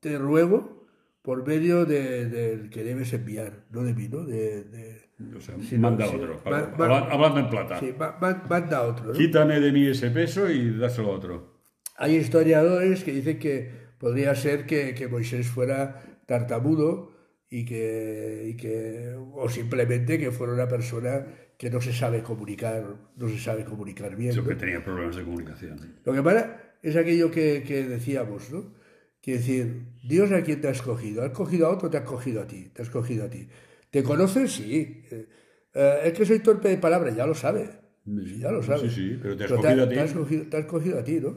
te 0.01 0.17
ruego, 0.19 0.87
por 1.23 1.47
medio 1.47 1.85
de- 1.85 2.27
del 2.27 2.71
que 2.71 2.83
debes 2.83 3.13
enviar, 3.13 3.65
no 3.71 3.83
de 3.85 3.95
mí, 3.95 4.09
¿no? 4.09 4.25
De, 4.25 4.65
de- 4.65 5.11
O 5.37 5.41
sea, 5.41 5.55
Sí, 5.61 5.77
manda 5.79 6.07
otro. 6.07 6.41
Habla- 6.45 6.75
ma- 6.79 6.99
hablando 7.11 7.41
en 7.41 7.51
plata. 7.51 7.79
sí, 7.81 7.93
ma- 7.99 8.17
manda 8.49 8.83
otro, 8.83 9.07
¿no? 9.07 9.13
Quítame 9.13 9.61
de 9.61 9.73
mí 9.73 9.87
ese 9.87 10.11
peso 10.11 10.51
y 10.51 10.77
dáselo 10.79 11.09
a 11.13 11.17
otro. 11.17 11.63
Hay 11.97 12.17
historiadores 12.17 13.05
que 13.05 13.13
dicen 13.13 13.39
que 13.39 13.71
podría 13.99 14.35
ser 14.35 14.67
que, 14.67 14.95
que 14.95 15.09
Moisés 15.09 15.47
fuera 15.49 16.03
tartamudo 16.27 17.13
y 17.49 17.65
que, 17.65 18.47
y 18.49 18.57
que 18.57 19.15
o 19.35 19.49
simplemente 19.49 20.19
que 20.19 20.31
fuera 20.33 20.53
una 20.55 20.69
persona 20.69 21.27
que 21.59 21.71
no 21.71 21.81
se 21.81 21.93
sabe 21.93 22.23
comunicar, 22.23 22.83
no 23.17 23.29
se 23.29 23.39
sabe 23.39 23.65
comunicar 23.65 24.17
bien. 24.17 24.31
Eso 24.31 24.43
¿no? 24.43 24.49
que 24.49 24.55
tenía 24.57 24.83
problemas 24.83 25.17
de 25.17 25.23
comunicación. 25.23 25.79
Lo 26.05 26.13
que 26.13 26.23
pasa 26.23 26.61
es 26.83 26.97
aquello 26.97 27.31
que, 27.31 27.63
que 27.67 27.85
decíamos, 27.85 28.51
¿no? 28.51 28.73
Quiere 29.21 29.39
decir, 29.39 29.83
Dios 30.03 30.33
a 30.33 30.43
quién 30.43 30.61
te 30.61 30.67
ha 30.67 30.73
escogido. 30.73 31.23
¿Ha 31.23 31.27
escogido 31.27 31.69
a 31.69 31.71
otro 31.71 31.89
te 31.91 31.99
ha 31.99 32.01
escogido 32.01 32.43
a 32.43 32.47
ti? 32.49 32.71
Te 32.75 32.83
ha 32.83 32.85
escogido 32.85 33.27
a 33.27 33.31
ti. 33.31 33.49
¿Te 33.93 34.03
conoces? 34.03 34.53
Sí. 34.53 35.05
Eh, 35.11 35.27
eh, 35.75 36.01
es 36.07 36.13
que 36.15 36.25
soy 36.27 36.41
torpe 36.41 36.69
de 36.71 36.79
palabras, 36.79 37.15
ya 37.15 37.27
lo 37.27 37.35
sabe. 37.35 37.71
Sí, 38.05 38.39
ya 38.41 38.51
lo 38.51 38.63
sabe. 38.63 38.89
Sí, 38.89 38.95
sí, 38.97 39.19
pero 39.23 39.37
te 39.37 39.45
ha 39.45 39.47
Pero 39.49 39.61
escogido 39.61 39.85
a 39.85 39.89
ti. 39.89 39.95
Te 39.95 40.01
ha 40.01 40.05
escogido, 40.05 40.45
te 40.51 40.57
ha 40.57 40.61
escogido 40.61 40.99
a 40.99 41.05
ti, 41.05 41.21
¿no? 41.21 41.37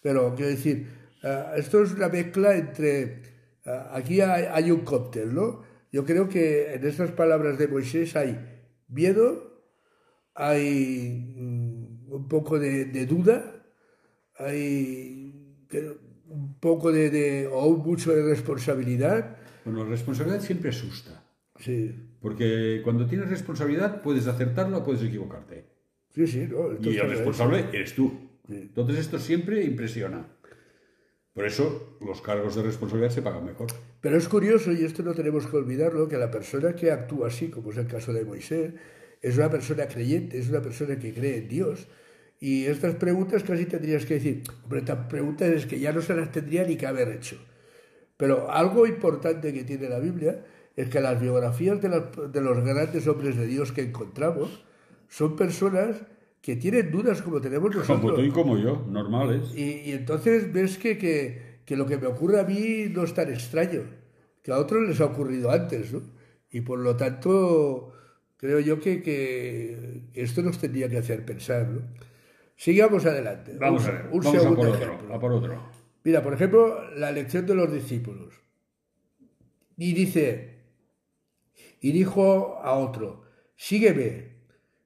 Pero 0.00 0.34
quiero 0.34 0.50
decir, 0.50 0.86
ah, 1.24 1.52
esto 1.56 1.82
es 1.82 1.92
una 1.92 2.08
mezcla 2.08 2.56
entre... 2.56 3.22
ah, 3.66 3.90
aquí 3.92 4.20
hay, 4.20 4.44
hay 4.50 4.70
un 4.70 4.80
cóctel, 4.80 5.34
¿no? 5.34 5.62
Yo 5.92 6.04
creo 6.04 6.28
que 6.28 6.74
en 6.74 6.86
estas 6.86 7.10
palabras 7.12 7.58
de 7.58 7.68
Moisés 7.68 8.14
hay 8.16 8.38
miedo, 8.88 9.62
hay 10.34 11.34
mm, 11.36 12.12
un 12.12 12.28
poco 12.28 12.58
de, 12.58 12.86
de 12.86 13.06
duda, 13.06 13.64
hay 14.38 15.32
un 16.28 16.58
poco 16.60 16.92
de, 16.92 17.10
de- 17.10 17.48
o 17.52 17.70
mucho 17.76 18.12
de 18.12 18.22
responsabilidad. 18.22 19.36
Bueno, 19.64 19.84
la 19.84 19.90
responsabilidad 19.90 20.40
siempre 20.40 20.70
asusta. 20.70 21.22
Sí, 21.58 21.94
Porque 22.20 22.80
cuando 22.84 23.06
tienes 23.06 23.30
responsabilidad 23.30 24.02
puedes 24.02 24.26
acertarlo 24.26 24.78
o 24.78 24.84
puedes 24.84 25.02
equivocarte. 25.02 25.64
sí, 26.10 26.26
sí. 26.26 26.48
¿no? 26.50 26.72
Y 26.80 26.96
el 26.96 27.08
responsable 27.08 27.66
eres 27.72 27.94
tú. 27.94 28.12
Sí. 28.48 28.54
Entonces 28.54 28.98
esto 28.98 29.18
siempre 29.18 29.64
impresiona. 29.64 30.26
Por 31.32 31.44
eso 31.44 31.98
los 32.00 32.22
cargos 32.22 32.54
de 32.54 32.62
responsabilidad 32.62 33.10
se 33.10 33.20
pagan 33.20 33.44
mejor. 33.44 33.66
Pero 34.00 34.16
es 34.16 34.26
curioso, 34.26 34.72
y 34.72 34.84
esto 34.84 35.02
no 35.02 35.12
tenemos 35.12 35.46
que 35.46 35.56
olvidarlo, 35.56 36.08
que 36.08 36.16
la 36.16 36.30
persona 36.30 36.74
que 36.74 36.90
actúa 36.90 37.28
así, 37.28 37.48
como 37.48 37.72
es 37.72 37.76
el 37.76 37.86
caso 37.86 38.12
de 38.12 38.24
Moisés, 38.24 38.72
es 39.20 39.36
una 39.36 39.50
persona 39.50 39.86
creyente, 39.86 40.38
es 40.38 40.48
una 40.48 40.62
persona 40.62 40.98
que 40.98 41.12
cree 41.12 41.38
en 41.38 41.48
Dios. 41.48 41.88
Y 42.40 42.64
estas 42.66 42.94
preguntas 42.94 43.42
casi 43.42 43.66
tendrías 43.66 44.06
que 44.06 44.14
decir, 44.14 44.44
hombre, 44.62 44.78
estas 44.78 45.06
preguntas 45.08 45.48
es 45.50 45.66
que 45.66 45.78
ya 45.78 45.92
no 45.92 46.00
se 46.00 46.14
las 46.14 46.32
tendría 46.32 46.64
ni 46.64 46.76
que 46.76 46.86
haber 46.86 47.08
hecho. 47.08 47.36
Pero 48.16 48.50
algo 48.50 48.86
importante 48.86 49.52
que 49.52 49.64
tiene 49.64 49.88
la 49.88 49.98
Biblia 49.98 50.42
es 50.76 50.88
que 50.90 51.00
las 51.00 51.20
biografías 51.20 51.80
de, 51.80 51.88
de 51.88 52.40
los 52.40 52.60
grandes 52.62 53.06
hombres 53.08 53.36
de 53.36 53.46
Dios 53.46 53.72
que 53.72 53.82
encontramos 53.82 54.64
son 55.08 55.34
personas 55.36 56.02
que 56.42 56.54
tienen 56.56 56.90
dudas 56.92 57.22
como 57.22 57.40
tenemos 57.40 57.74
nosotros. 57.74 58.00
Como 58.00 58.14
tú 58.14 58.20
y 58.22 58.30
como 58.30 58.56
yo, 58.58 58.84
normales. 58.88 59.52
Y, 59.56 59.80
y 59.90 59.92
entonces 59.92 60.52
ves 60.52 60.78
que, 60.78 60.96
que, 60.98 61.60
que 61.64 61.76
lo 61.76 61.86
que 61.86 61.96
me 61.98 62.06
ocurre 62.06 62.38
a 62.40 62.44
mí 62.44 62.86
no 62.90 63.02
es 63.04 63.14
tan 63.14 63.30
extraño, 63.32 63.82
que 64.42 64.52
a 64.52 64.58
otros 64.58 64.86
les 64.86 65.00
ha 65.00 65.06
ocurrido 65.06 65.50
antes, 65.50 65.92
¿no? 65.92 66.02
Y 66.50 66.60
por 66.60 66.78
lo 66.78 66.94
tanto, 66.96 67.92
creo 68.36 68.60
yo 68.60 68.78
que, 68.80 69.02
que 69.02 70.02
esto 70.14 70.42
nos 70.42 70.58
tendría 70.58 70.88
que 70.88 70.98
hacer 70.98 71.24
pensar, 71.24 71.68
¿no? 71.68 71.80
Sigamos 72.54 73.04
adelante. 73.06 73.56
Vamos 73.58 73.82
Un- 73.84 73.88
a 73.88 73.92
ver, 73.92 74.02
Un 74.12 74.20
vamos 74.20 74.36
a 74.36 74.40
segundo 74.40 74.60
por 74.62 74.68
otro, 74.68 74.84
ejemplo. 74.86 75.14
a 75.14 75.18
por 75.20 75.32
otro. 75.32 75.62
Mira, 76.04 76.22
por 76.22 76.32
ejemplo, 76.34 76.90
la 76.96 77.10
elección 77.10 77.44
de 77.46 77.54
los 77.56 77.72
discípulos. 77.72 78.34
Y 79.76 79.92
dice, 79.92 80.55
y 81.86 81.92
dijo 81.92 82.58
a 82.64 82.72
otro, 82.74 83.22
sígueme. 83.54 84.30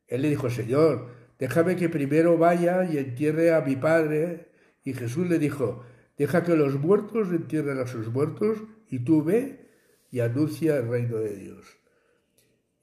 Él 0.07 0.21
le 0.21 0.29
dijo, 0.29 0.51
Señor, 0.51 1.09
déjame 1.39 1.75
que 1.75 1.89
primero 1.89 2.37
vaya 2.37 2.85
y 2.85 2.99
entierre 2.99 3.55
a 3.55 3.63
mi 3.63 3.75
padre. 3.75 4.49
Y 4.85 4.93
Jesús 4.93 5.27
le 5.27 5.39
dijo, 5.39 5.83
deja 6.19 6.45
que 6.45 6.55
los 6.57 6.75
muertos 6.79 7.29
entierren 7.31 7.79
a 7.79 7.87
sus 7.87 8.09
muertos 8.09 8.59
y 8.91 8.99
tú 8.99 9.25
ve 9.25 9.71
y 10.11 10.21
anuncia 10.21 10.77
el 10.77 10.89
reino 10.89 11.17
de 11.17 11.37
Dios. 11.37 11.79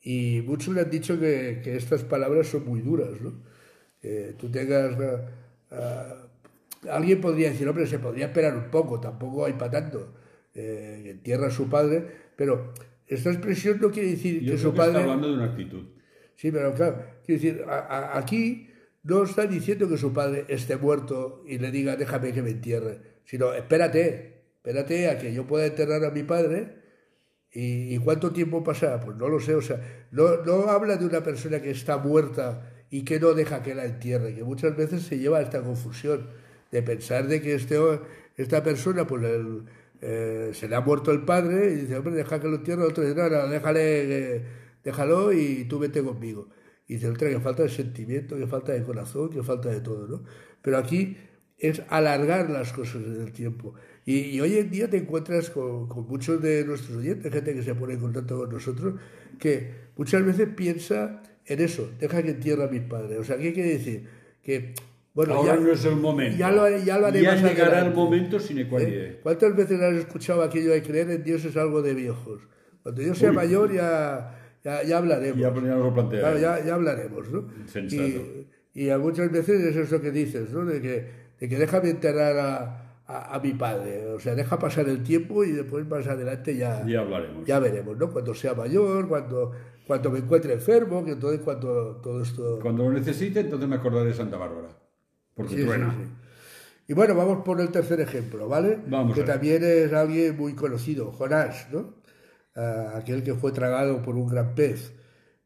Y 0.02 0.42
muchos 0.48 0.74
le 0.74 0.82
han 0.82 0.90
dicho 0.90 1.20
que, 1.20 1.62
que 1.64 1.76
estas 1.76 2.04
palabras 2.04 2.48
son 2.48 2.66
muy 2.66 2.82
duras, 2.82 3.22
¿no? 3.22 3.34
Que 4.02 4.34
tú 4.36 4.50
tengas... 4.50 4.98
ah, 5.00 5.30
ah, 5.70 6.28
alguien 6.90 7.22
podría 7.22 7.52
decir, 7.52 7.70
hombre, 7.70 7.86
se 7.86 8.00
podría 8.00 8.26
esperar 8.26 8.58
un 8.58 8.72
poco, 8.72 9.00
tampoco 9.00 9.46
hay 9.46 9.54
para 9.54 9.70
tanto. 9.70 10.12
Eh, 10.56 11.04
entierra 11.06 11.50
a 11.50 11.52
su 11.52 11.70
padre, 11.70 12.04
pero 12.36 12.74
esta 13.08 13.30
expresión 13.32 13.80
no 13.82 13.90
quiere 13.92 14.10
decir 14.12 14.42
Yo 14.42 14.54
que 14.54 14.58
su 14.58 14.72
que 14.74 14.80
está 14.80 14.86
padre... 14.92 15.02
hablando 15.04 15.28
de 15.30 15.34
una 15.34 15.46
actitud. 15.46 15.84
Sí, 16.36 16.52
pero 16.52 16.74
claro, 16.74 17.04
quiero 17.26 17.42
decir, 17.42 17.64
a- 17.68 17.80
a- 17.80 18.18
aquí 18.20 18.70
no 19.04 19.24
está 19.24 19.46
diciendo 19.48 19.88
que 19.90 19.98
su 19.98 20.14
padre 20.14 20.46
esté 20.50 20.78
muerto 20.78 21.44
y 21.48 21.58
le 21.58 21.72
diga, 21.72 21.96
déjame 21.96 22.34
que 22.34 22.42
me 22.42 22.52
entierre, 22.52 23.00
sino 23.26 23.54
espérate, 23.54 24.44
espérate 24.58 25.10
a 25.10 25.18
que 25.18 25.34
yo 25.34 25.48
pueda 25.48 25.66
enterrar 25.66 26.04
a 26.06 26.12
mi 26.12 26.24
padre. 26.24 26.76
¿Y, 27.52 27.96
y 27.96 27.98
cuánto 28.00 28.32
tiempo 28.32 28.64
pasa? 28.64 29.00
Pues 29.00 29.16
no 29.18 29.30
lo 29.30 29.40
sé, 29.40 29.56
o 29.56 29.62
sea, 29.62 29.80
no, 30.12 30.44
no 30.46 30.70
habla 30.70 30.98
de 30.98 31.06
una 31.06 31.24
persona 31.24 31.62
que 31.62 31.72
está 31.72 31.98
muerta 31.98 32.70
y 32.92 33.04
que 33.04 33.20
no 33.20 33.34
deja 33.34 33.64
que 33.64 33.74
la 33.74 33.86
entierre, 33.86 34.36
que 34.36 34.44
muchas 34.44 34.76
veces 34.76 35.04
se 35.04 35.18
lleva 35.18 35.38
a 35.40 35.42
esta 35.42 35.62
confusión 35.62 36.28
de 36.72 36.84
pensar 36.84 37.26
de 37.28 37.42
que 37.42 37.56
este, 37.56 37.78
esta 38.36 38.62
persona, 38.64 39.08
pues 39.08 39.24
el- 39.24 39.64
eh, 40.02 40.52
se 40.54 40.68
le 40.68 40.76
ha 40.76 40.82
muerto 40.82 41.12
el 41.12 41.24
padre 41.24 41.72
y 41.72 41.76
dice, 41.76 41.98
hombre, 41.98 42.14
deja 42.14 42.40
que 42.40 42.48
lo 42.48 42.56
entierre, 42.58 42.84
el 42.84 42.90
otro 42.90 43.04
dice, 43.04 43.16
no, 43.16 43.48
déjale, 43.48 44.36
eh, 44.36 44.44
déjalo 44.84 45.34
y 45.34 45.66
tú 45.66 45.80
vete 45.80 46.04
conmigo. 46.04 46.50
Y 46.88 46.96
dice, 46.96 47.10
otra, 47.10 47.30
que 47.30 47.40
falta 47.40 47.64
de 47.64 47.70
sentimiento, 47.70 48.38
que 48.38 48.48
falta 48.48 48.74
de 48.74 48.84
corazón, 48.84 49.30
que 49.30 49.44
falta 49.44 49.70
de 49.70 49.82
todo, 49.82 50.08
¿no? 50.08 50.24
Pero 50.62 50.78
aquí 50.78 51.18
es 51.58 51.82
alargar 51.90 52.50
las 52.50 52.72
cosas 52.72 53.04
en 53.04 53.22
el 53.22 53.32
tiempo. 53.34 53.74
Y, 54.06 54.40
hoy 54.40 54.58
en 54.58 54.70
día 54.70 54.90
te 54.90 54.98
encuentras 54.98 55.50
con, 55.50 55.88
con 55.88 56.08
muchos 56.08 56.42
de 56.42 56.64
nuestros 56.64 56.98
oyentes, 56.98 57.34
gente 57.34 57.54
que 57.54 57.64
se 57.64 57.76
pone 57.76 57.96
en 57.96 58.00
contacto 58.00 58.38
con 58.38 58.50
nosotros, 58.50 58.96
que 59.40 59.72
muchas 59.98 60.26
veces 60.26 60.48
piensa 60.56 61.24
en 61.46 61.62
eso, 61.62 61.90
deja 62.00 62.22
que 62.24 62.32
entierre 62.32 62.64
a 62.64 62.68
mis 62.68 62.84
padres. 62.84 63.20
O 63.20 63.24
sea, 63.24 63.38
¿qué 63.38 63.54
quiere 63.54 63.74
decir? 63.74 64.08
Que, 64.44 64.74
bueno, 65.18 65.34
Ahora 65.34 65.56
ya, 65.56 65.60
no 65.60 65.72
es 65.72 65.84
el 65.84 65.96
momento. 65.96 66.38
Ya 66.38 66.52
lo, 66.52 66.70
ya 66.70 67.00
lo 67.00 67.08
haré 67.08 67.24
Ya 67.24 67.36
llegará 67.36 67.84
el 67.84 67.92
momento 67.92 68.40
sine 68.40 68.68
qua 68.70 68.80
¿Eh? 68.84 69.20
¿Cuántas 69.24 69.56
veces 69.56 69.82
has 69.82 69.96
escuchado 69.96 70.44
aquello 70.44 70.70
de 70.70 70.84
creer 70.84 71.10
en 71.10 71.24
Dios 71.24 71.44
es 71.44 71.58
algo 71.58 71.82
de 71.82 71.96
viejos? 71.96 72.40
Cuando 72.84 73.02
yo 73.02 73.16
sea 73.16 73.32
Uy. 73.32 73.36
mayor 73.36 73.74
ya, 73.74 74.40
ya, 74.64 74.84
ya 74.84 75.00
hablaremos. 75.00 75.40
Ya, 75.40 75.52
ya 75.52 75.60
nos 75.62 75.86
lo 75.86 75.92
plantearemos. 75.96 76.40
Claro, 76.40 76.64
ya, 76.64 76.74
hablaremos, 76.76 77.32
¿no? 77.32 77.48
Y, 78.76 78.90
y 78.90 78.96
muchas 79.00 79.32
veces 79.32 79.60
es 79.64 79.76
eso 79.76 80.00
que 80.00 80.12
dices, 80.12 80.52
¿no? 80.52 80.64
De 80.66 80.80
que, 80.80 81.10
de 81.40 81.50
que 81.50 81.58
déjame 81.58 81.90
enterrar 81.90 82.38
a, 82.38 83.02
a, 83.08 83.36
a 83.36 83.40
mi 83.40 83.54
padre. 83.54 84.06
O 84.14 84.20
sea, 84.20 84.36
deja 84.36 84.60
pasar 84.60 84.88
el 84.88 85.02
tiempo 85.02 85.44
y 85.44 85.52
después 85.52 85.88
más 85.88 86.06
adelante 86.06 86.56
ya, 86.56 86.86
Ya 86.86 87.00
hablaremos. 87.00 87.44
ya 87.44 87.58
veremos, 87.58 87.98
¿no? 87.98 88.12
Cuando 88.12 88.36
sea 88.36 88.54
mayor, 88.54 89.08
cuando, 89.08 89.52
cuando 89.88 90.12
me 90.12 90.20
encuentre 90.20 90.54
enfermo, 90.54 91.04
que 91.04 91.14
entonces 91.14 91.42
cuando 91.44 91.96
todo 92.04 92.22
esto... 92.22 92.60
Cuando 92.62 92.84
lo 92.84 92.92
necesite, 92.92 93.40
entonces 93.40 93.68
me 93.68 93.78
acordaré 93.78 94.10
de 94.10 94.14
Santa 94.14 94.38
Bárbara. 94.38 94.68
Porque 95.38 95.54
Sí, 95.56 95.62
sí, 95.62 95.66
truena. 95.68 95.92
sí. 95.98 96.04
Y 96.90 96.94
bueno, 96.94 97.16
vamos 97.16 97.44
por 97.46 97.62
el 97.62 97.70
tercer 97.70 98.02
ejemplo, 98.02 98.48
¿vale? 98.50 98.80
Vamos 98.88 99.16
que 99.16 99.24
también 99.24 99.64
es 99.64 99.94
alguien 99.94 100.36
muy 100.38 100.54
conocido, 100.56 101.12
Jonás, 101.12 101.68
¿no? 101.72 101.96
Ah, 102.56 102.94
aquel 102.96 103.24
que 103.24 103.36
fue 103.36 103.52
tragado 103.52 104.02
por 104.02 104.16
un 104.16 104.28
gran 104.28 104.56
pez. 104.56 104.94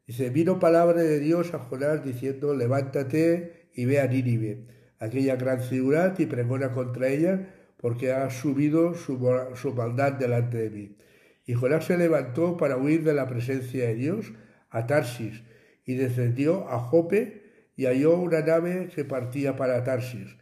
Dice, 0.06 0.30
vino 0.30 0.58
palabra 0.58 1.02
de 1.02 1.20
Dios 1.20 1.52
a 1.54 1.58
Jonás 1.58 2.04
diciendo, 2.04 2.54
levántate 2.54 3.68
y 3.74 3.84
ve 3.84 4.00
a 4.00 4.06
Nínive, 4.06 4.66
aquella 4.98 5.36
gran 5.36 5.60
ciudad, 5.62 6.18
y 6.18 6.26
pregona 6.26 6.72
contra 6.72 7.08
ella, 7.08 7.54
porque 7.76 8.12
ha 8.12 8.30
subido 8.30 8.94
su, 8.94 9.18
su 9.56 9.74
maldad 9.74 10.12
delante 10.12 10.58
de 10.58 10.70
mí. 10.70 10.96
Y 11.44 11.54
Jonás 11.54 11.84
se 11.86 11.98
levantó 11.98 12.56
para 12.56 12.76
huir 12.76 13.02
de 13.04 13.14
la 13.14 13.28
presencia 13.28 13.86
de 13.86 13.94
Dios 13.94 14.32
a 14.70 14.86
Tarsis, 14.86 15.42
y 15.84 15.94
descendió 15.94 16.68
a 16.68 16.78
Jope, 16.78 17.41
y 17.76 17.86
halló 17.86 18.16
una 18.16 18.40
nave 18.40 18.88
que 18.94 19.04
partía 19.04 19.56
para 19.56 19.82
Tarsis, 19.84 20.36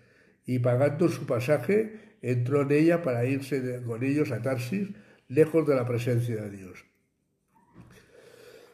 y 0.47 0.59
pagando 0.59 1.09
su 1.09 1.27
pasaje, 1.27 2.16
entró 2.23 2.62
en 2.62 2.73
ella 2.73 3.03
para 3.03 3.25
irse 3.25 3.83
con 3.85 4.03
ellos 4.03 4.31
a 4.33 4.43
Tarsis, 4.43 4.88
lejos 5.29 5.66
de 5.66 5.75
la 5.77 5.87
presencia 5.87 6.37
de 6.43 6.51
Dios. 6.51 6.85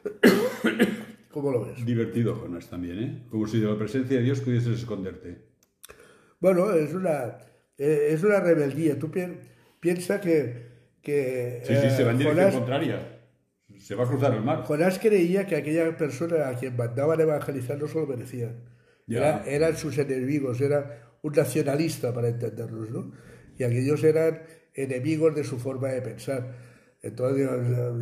¿Cómo 1.30 1.50
lo 1.52 1.66
ves? 1.66 1.84
Divertido, 1.84 2.34
Jonas, 2.34 2.68
también, 2.70 2.98
¿eh? 2.98 3.22
Como 3.30 3.46
si 3.46 3.60
de 3.60 3.66
la 3.68 3.76
presencia 3.78 4.16
de 4.16 4.22
Dios 4.22 4.40
pudieses 4.40 4.78
esconderte. 4.78 5.38
Bueno, 6.40 6.72
es 6.72 6.94
una, 6.94 7.38
eh, 7.76 8.08
es 8.10 8.22
una 8.22 8.40
rebeldía. 8.40 8.98
Tú 8.98 9.10
pi- 9.10 9.36
piensas 9.80 10.20
que, 10.20 10.66
que 11.02 11.60
Sí, 11.64 11.74
sí, 11.74 11.86
eh, 11.86 11.90
se 11.90 12.04
va 12.04 12.12
en 12.12 12.18
dirección 12.18 12.44
Jonás, 12.46 12.54
contraria. 12.54 13.15
Se 13.86 13.94
va 13.94 14.02
a 14.04 14.08
cruzar 14.08 14.34
el 14.34 14.42
mar. 14.42 14.64
Jonás 14.64 14.98
creía 14.98 15.46
que 15.46 15.54
aquella 15.54 15.96
persona 15.96 16.48
a 16.48 16.54
quien 16.58 16.76
mandaban 16.76 17.20
evangelizar 17.20 17.78
no 17.78 17.86
se 17.86 17.98
lo 18.00 18.06
merecían. 18.06 18.54
Era- 19.08 19.44
eran 19.46 19.76
sus 19.76 19.96
enemigos, 19.98 20.60
era 20.60 20.80
un 21.22 21.32
nacionalista 21.32 22.12
para 22.12 22.28
entenderlos, 22.28 22.90
¿no? 22.90 23.12
Y 23.56 23.62
aquellos 23.62 24.02
eran 24.02 24.42
enemigos 24.74 25.36
de 25.36 25.44
su 25.44 25.58
forma 25.58 25.88
de 25.88 26.02
pensar. 26.02 26.40
Entonces, 27.02 27.48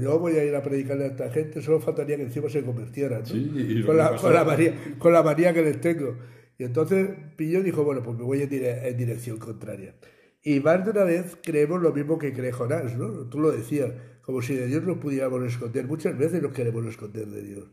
yo, 0.01 0.19
voy 0.19 0.37
a 0.39 0.45
ir 0.45 0.55
a 0.55 0.63
predicarle 0.63 1.05
a 1.05 1.09
esta 1.09 1.31
gente, 1.31 1.61
solo 1.61 1.81
faltaría 1.81 2.17
que 2.17 2.23
encima 2.23 2.49
se 2.49 2.63
convirtieran, 2.63 3.21
¿no? 3.21 3.27
Sí, 3.27 3.83
con, 3.85 3.99
la, 3.99 4.17
con, 4.17 4.33
la 4.33 4.45
manía, 4.45 4.73
con 4.99 5.13
la 5.13 5.23
manía 5.23 5.53
que 5.53 5.63
les 5.63 5.79
tengo. 5.83 6.17
Y 6.57 6.65
entonces 6.65 7.11
Pilló 7.37 7.63
dijo, 7.63 7.85
bueno, 7.85 8.03
pues 8.03 8.17
me 8.17 8.25
voy 8.25 8.41
en, 8.41 8.49
dire- 8.49 8.87
en 8.89 8.97
dirección 8.97 9.37
contraria. 9.39 9.95
Y 10.43 10.61
más 10.61 10.83
de 10.85 10.93
una 10.93 11.05
vez 11.05 11.37
creemos 11.43 11.83
lo 11.83 11.93
mismo 11.93 12.19
que 12.19 12.33
cree 12.33 12.53
Jonás, 12.53 12.97
¿no? 12.97 13.29
Tú 13.29 13.39
lo 13.41 13.51
decías, 13.53 13.91
como 14.25 14.43
si 14.43 14.55
de 14.55 14.67
Dios 14.67 14.83
nos 14.85 14.99
pudiéramos 14.99 15.43
esconder. 15.45 15.87
Muchas 15.87 16.17
veces 16.19 16.43
nos 16.43 16.53
queremos 16.53 16.85
esconder 16.87 17.27
de 17.27 17.43
Dios. 17.43 17.67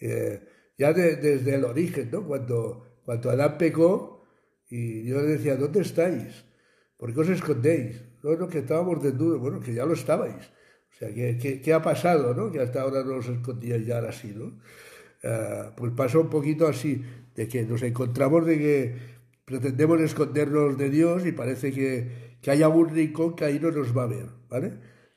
Eh, 0.00 0.40
ya 0.78 0.92
de- 0.92 1.16
desde 1.16 1.54
el 1.56 1.64
origen, 1.64 2.10
¿no? 2.10 2.26
Cuando, 2.26 3.00
cuando 3.04 3.30
Adán 3.30 3.58
pecó 3.58 4.24
y 4.70 5.02
Dios 5.02 5.22
decía, 5.26 5.56
¿dónde 5.56 5.80
estáis? 5.80 6.44
¿Por 6.96 7.12
qué 7.12 7.20
os 7.20 7.28
escondéis? 7.28 8.02
No, 8.22 8.36
no, 8.36 8.48
que 8.48 8.58
estábamos 8.60 9.02
desnudos. 9.02 9.40
Bueno, 9.40 9.60
que 9.60 9.74
ya 9.74 9.84
lo 9.84 9.92
estabais. 9.94 10.46
O 10.92 10.94
sea, 10.98 11.12
¿qué, 11.14 11.38
qué, 11.40 11.60
qué 11.60 11.72
ha 11.74 11.82
pasado, 11.82 12.34
no? 12.34 12.50
Que 12.52 12.60
hasta 12.60 12.82
ahora 12.82 13.02
no 13.04 13.16
os 13.16 13.28
escondíais 13.28 13.86
ya 13.86 13.96
ahora 13.96 14.12
sí, 14.12 14.32
¿no? 14.36 14.58
Ah, 15.24 15.72
pues 15.76 15.92
pasó 15.96 16.20
un 16.20 16.30
poquito 16.30 16.66
así, 16.66 17.02
de 17.34 17.48
que 17.48 17.62
nos 17.64 17.82
encontramos 17.82 18.46
de 18.46 18.58
que 18.58 18.94
pretendemos 19.44 20.00
escondernos 20.00 20.76
de 20.78 20.90
Dios 20.90 21.26
y 21.26 21.32
parece 21.32 21.72
que, 21.72 22.36
que 22.40 22.50
hay 22.50 22.62
algún 22.62 22.90
rincón 22.90 23.36
que 23.36 23.44
ahí 23.44 23.58
no 23.60 23.70
nos 23.70 23.96
va 23.96 24.04
a 24.04 24.06
ver, 24.06 24.26
¿vale? 24.48 24.72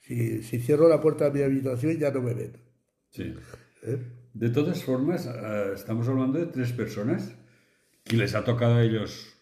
Si, 0.08 0.44
si 0.44 0.60
cierro 0.60 0.88
la 0.88 1.02
puerta 1.02 1.30
de 1.30 1.40
mi 1.40 1.44
habitación 1.44 1.98
ya 1.98 2.12
no 2.12 2.22
me 2.22 2.34
ven. 2.34 2.54
Sí. 3.10 3.34
¿eh? 3.84 3.98
De 4.34 4.50
todas 4.50 4.84
formas, 4.84 5.26
eh, 5.28 5.72
estamos 5.74 6.08
hablando 6.08 6.38
de 6.40 6.46
tres 6.48 6.72
personas 6.74 7.34
que 8.04 8.18
les 8.18 8.36
ha 8.36 8.44
tocado 8.44 8.76
a 8.76 8.84
ellos 8.84 9.36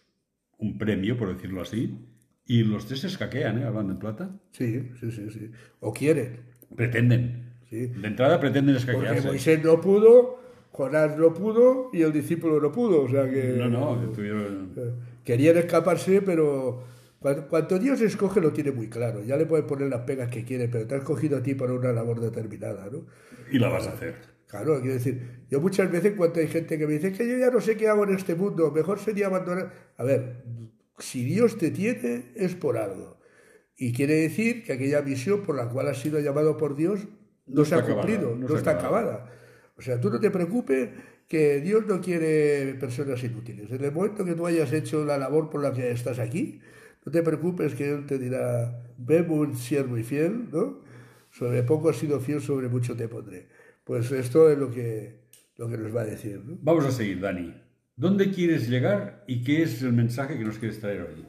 un 0.58 0.78
premio, 0.78 1.18
por 1.18 1.34
decirlo 1.34 1.60
así, 1.62 1.98
y 2.46 2.62
los 2.62 2.86
tres 2.86 3.00
se 3.00 3.08
escaquean, 3.08 3.58
¿eh? 3.60 3.64
Hablando 3.64 3.92
en 3.92 3.98
plata. 3.98 4.30
Sí, 4.52 4.90
sí, 5.00 5.10
sí, 5.10 5.30
sí. 5.30 5.50
O 5.80 5.92
quieren. 5.92 6.40
Pretenden. 6.74 7.52
Sí. 7.68 7.86
De 7.88 8.06
entrada 8.06 8.40
pretenden 8.40 8.76
Porque 8.76 8.90
escaquearse. 8.92 9.26
Moisés 9.28 9.62
no 9.64 9.80
pudo, 9.80 10.40
Jonás 10.70 11.16
no 11.18 11.34
pudo 11.34 11.90
y 11.92 12.02
el 12.02 12.12
discípulo 12.12 12.60
no 12.60 12.70
pudo. 12.72 13.02
O 13.02 13.08
sea 13.08 13.28
que 13.30 13.54
No, 13.58 13.68
no, 13.68 13.96
tuvieron... 14.12 14.72
eh, 14.76 14.92
querían 15.24 15.56
escaparse, 15.58 16.22
pero 16.22 16.84
cuando, 17.24 17.48
cuando 17.48 17.78
Dios 17.78 18.02
escoge 18.02 18.38
lo 18.38 18.52
tiene 18.52 18.70
muy 18.70 18.90
claro. 18.90 19.22
Ya 19.24 19.38
le 19.38 19.46
puede 19.46 19.62
poner 19.62 19.88
las 19.88 20.02
pegas 20.02 20.28
que 20.28 20.44
quiere, 20.44 20.68
pero 20.68 20.86
te 20.86 20.94
ha 20.94 20.98
escogido 20.98 21.38
a 21.38 21.42
ti 21.42 21.54
para 21.54 21.72
una 21.72 21.90
labor 21.90 22.20
determinada, 22.20 22.90
¿no? 22.92 23.06
Y 23.50 23.58
la 23.58 23.70
vas 23.70 23.86
a 23.86 23.92
hacer. 23.92 24.16
Claro, 24.46 24.78
quiero 24.82 24.92
decir, 24.92 25.46
yo 25.48 25.58
muchas 25.58 25.90
veces 25.90 26.12
cuando 26.18 26.40
hay 26.40 26.48
gente 26.48 26.76
que 26.76 26.86
me 26.86 26.92
dice 26.92 27.08
"Es 27.08 27.16
que 27.16 27.26
yo 27.26 27.38
ya 27.38 27.50
no 27.50 27.62
sé 27.62 27.78
qué 27.78 27.88
hago 27.88 28.04
en 28.04 28.14
este 28.14 28.34
mundo, 28.34 28.70
mejor 28.72 28.98
sería 28.98 29.28
abandonar. 29.28 29.72
A 29.96 30.04
ver, 30.04 30.44
si 30.98 31.24
Dios 31.24 31.56
te 31.56 31.70
tiene 31.70 32.26
es 32.34 32.54
por 32.56 32.76
algo. 32.76 33.16
Y 33.74 33.94
quiere 33.94 34.16
decir 34.16 34.62
que 34.62 34.74
aquella 34.74 35.00
misión 35.00 35.44
por 35.44 35.56
la 35.56 35.70
cual 35.70 35.88
has 35.88 36.02
sido 36.02 36.20
llamado 36.20 36.58
por 36.58 36.76
Dios 36.76 37.06
no, 37.46 37.60
No 37.60 37.64
se 37.64 37.74
ha 37.74 37.78
acabada, 37.78 38.02
cumplido, 38.02 38.36
no 38.36 38.48
no, 38.48 38.54
está 38.54 38.58
está 38.58 38.70
acabada. 38.72 39.32
O 39.78 39.80
sea, 39.80 39.98
tú 39.98 40.10
no 40.10 40.20
te 40.20 40.30
preocupes 40.30 40.90
que 41.26 41.62
Dios 41.62 41.86
no 41.86 42.02
quiere 42.02 42.74
personas 42.74 43.24
inútiles. 43.24 43.70
En 43.70 43.82
el 43.82 43.92
momento 43.92 44.26
que 44.26 44.34
tú 44.34 44.46
hayas 44.46 44.70
hecho 44.74 45.06
la 45.06 45.16
labor 45.16 45.48
por 45.48 45.62
la 45.62 45.72
que 45.72 45.90
estás 45.90 46.18
aquí, 46.18 46.60
no 47.04 47.12
te 47.12 47.22
preocupes 47.22 47.74
que 47.74 47.90
Él 47.90 48.06
te 48.06 48.18
dirá, 48.18 48.82
ve 48.98 49.22
un 49.22 49.56
siervo 49.56 49.96
y 49.98 50.04
fiel, 50.04 50.50
¿no? 50.50 50.80
Sobre 51.30 51.62
poco 51.62 51.90
has 51.90 51.96
sido 51.96 52.20
fiel, 52.20 52.40
sobre 52.40 52.68
mucho 52.68 52.96
te 52.96 53.08
pondré. 53.08 53.48
Pues 53.84 54.10
esto 54.12 54.50
es 54.50 54.56
lo 54.58 54.70
que, 54.70 55.20
lo 55.56 55.68
que 55.68 55.76
nos 55.76 55.94
va 55.94 56.02
a 56.02 56.06
decir, 56.06 56.40
¿no? 56.44 56.56
Vamos 56.62 56.84
a 56.86 56.90
seguir, 56.92 57.20
Dani. 57.20 57.54
¿Dónde 57.96 58.30
quieres 58.30 58.68
llegar 58.68 59.24
y 59.26 59.42
qué 59.44 59.62
es 59.62 59.82
el 59.82 59.92
mensaje 59.92 60.36
que 60.38 60.44
nos 60.44 60.58
quieres 60.58 60.80
traer 60.80 61.02
hoy? 61.02 61.26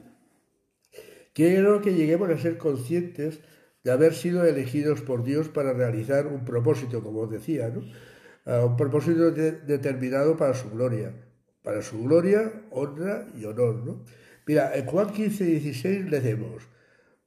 Quiero 1.34 1.82
que 1.82 1.94
lleguemos 1.94 2.30
a 2.30 2.38
ser 2.38 2.56
conscientes 2.56 3.40
de 3.84 3.90
haber 3.92 4.14
sido 4.14 4.44
elegidos 4.44 5.00
por 5.02 5.22
Dios 5.22 5.48
para 5.48 5.72
realizar 5.72 6.26
un 6.26 6.44
propósito, 6.44 7.02
como 7.02 7.20
os 7.20 7.30
decía, 7.30 7.68
¿no? 7.68 7.82
Ah, 8.46 8.64
un 8.64 8.76
propósito 8.76 9.30
de- 9.30 9.52
determinado 9.52 10.36
para 10.36 10.54
su 10.54 10.70
gloria. 10.70 11.12
Para 11.62 11.82
su 11.82 12.02
gloria, 12.04 12.62
honra 12.70 13.28
y 13.38 13.44
honor. 13.44 13.76
¿no? 13.84 14.04
Mira, 14.46 14.74
en 14.76 14.86
Juan 14.86 15.12
15, 15.12 15.44
16 15.44 16.10
leemos, 16.10 16.62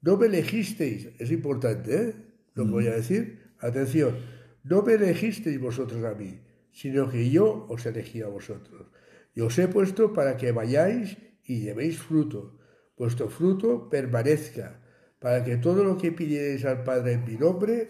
no 0.01 0.17
me 0.17 0.27
elegisteis, 0.27 1.09
es 1.19 1.31
importante, 1.31 1.95
¿eh? 1.95 2.13
Lo 2.55 2.65
que 2.65 2.71
voy 2.71 2.87
a 2.87 2.95
decir. 2.95 3.39
Atención, 3.59 4.15
no 4.63 4.81
me 4.83 4.93
elegisteis 4.93 5.59
vosotros 5.59 6.03
a 6.05 6.13
mí, 6.13 6.39
sino 6.71 7.09
que 7.09 7.29
yo 7.29 7.65
os 7.69 7.85
elegí 7.85 8.21
a 8.21 8.27
vosotros. 8.27 8.87
Y 9.35 9.41
os 9.41 9.57
he 9.59 9.67
puesto 9.67 10.13
para 10.13 10.37
que 10.37 10.51
vayáis 10.53 11.17
y 11.43 11.59
llevéis 11.61 11.99
fruto, 11.99 12.57
vuestro 12.97 13.29
fruto 13.29 13.89
permanezca, 13.89 14.79
para 15.19 15.43
que 15.43 15.57
todo 15.57 15.83
lo 15.83 15.97
que 15.97 16.13
pidierais 16.13 16.63
al 16.63 16.83
Padre 16.83 17.13
en 17.13 17.25
mi 17.25 17.35
nombre, 17.35 17.89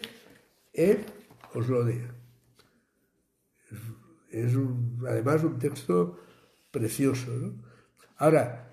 Él 0.72 0.98
os 1.54 1.68
lo 1.68 1.84
dé. 1.84 2.00
Es, 3.70 3.78
es 4.48 4.54
un- 4.56 5.04
además 5.08 5.44
un 5.44 5.58
texto 5.58 6.18
precioso. 6.70 7.30
¿no? 7.30 7.62
Ahora, 8.16 8.69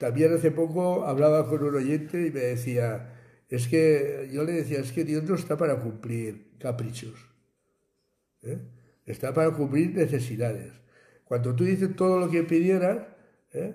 también 0.00 0.32
hace 0.32 0.50
poco 0.50 1.04
hablaba 1.04 1.46
con 1.46 1.62
un 1.62 1.74
oyente 1.74 2.26
y 2.26 2.30
me 2.30 2.40
decía, 2.40 3.12
es 3.50 3.68
que 3.68 4.30
yo 4.32 4.44
le 4.44 4.52
decía, 4.52 4.80
es 4.80 4.92
que 4.92 5.04
Dios 5.04 5.24
no 5.24 5.34
está 5.34 5.58
para 5.58 5.78
cumplir 5.78 6.56
caprichos, 6.58 7.28
¿eh? 8.40 8.58
está 9.04 9.34
para 9.34 9.50
cumplir 9.50 9.94
necesidades. 9.94 10.72
Cuando 11.24 11.54
tú 11.54 11.64
dices 11.64 11.94
todo 11.96 12.18
lo 12.18 12.30
que 12.30 12.44
pidieras, 12.44 13.08
¿eh? 13.52 13.74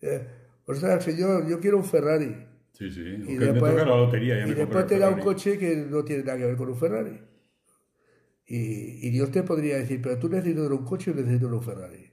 Eh, 0.00 0.26
ostras, 0.66 1.04
Señor, 1.04 1.48
yo 1.48 1.60
quiero 1.60 1.76
un 1.76 1.84
Ferrari. 1.84 2.34
Sí, 2.72 2.90
sí. 2.90 3.02
Y 3.02 3.34
que 3.34 3.38
me 3.38 3.46
después, 3.52 3.70
toca 3.70 3.84
la 3.84 3.96
lotería. 3.96 4.38
Ya 4.38 4.46
y 4.46 4.48
me 4.48 4.54
después 4.56 4.86
te 4.88 4.98
da 4.98 5.08
un 5.08 5.20
coche 5.20 5.56
que 5.56 5.76
no 5.88 6.04
tiene 6.04 6.24
nada 6.24 6.36
que 6.36 6.46
ver 6.46 6.56
con 6.56 6.68
un 6.68 6.76
Ferrari. 6.76 7.16
Y, 8.44 9.06
y 9.06 9.10
Dios 9.10 9.30
te 9.30 9.44
podría 9.44 9.76
decir, 9.76 10.02
pero 10.02 10.18
tú 10.18 10.28
necesitas 10.28 10.68
un 10.68 10.84
coche 10.84 11.12
o 11.12 11.14
necesitas 11.14 11.48
un 11.48 11.62
Ferrari. 11.62 12.10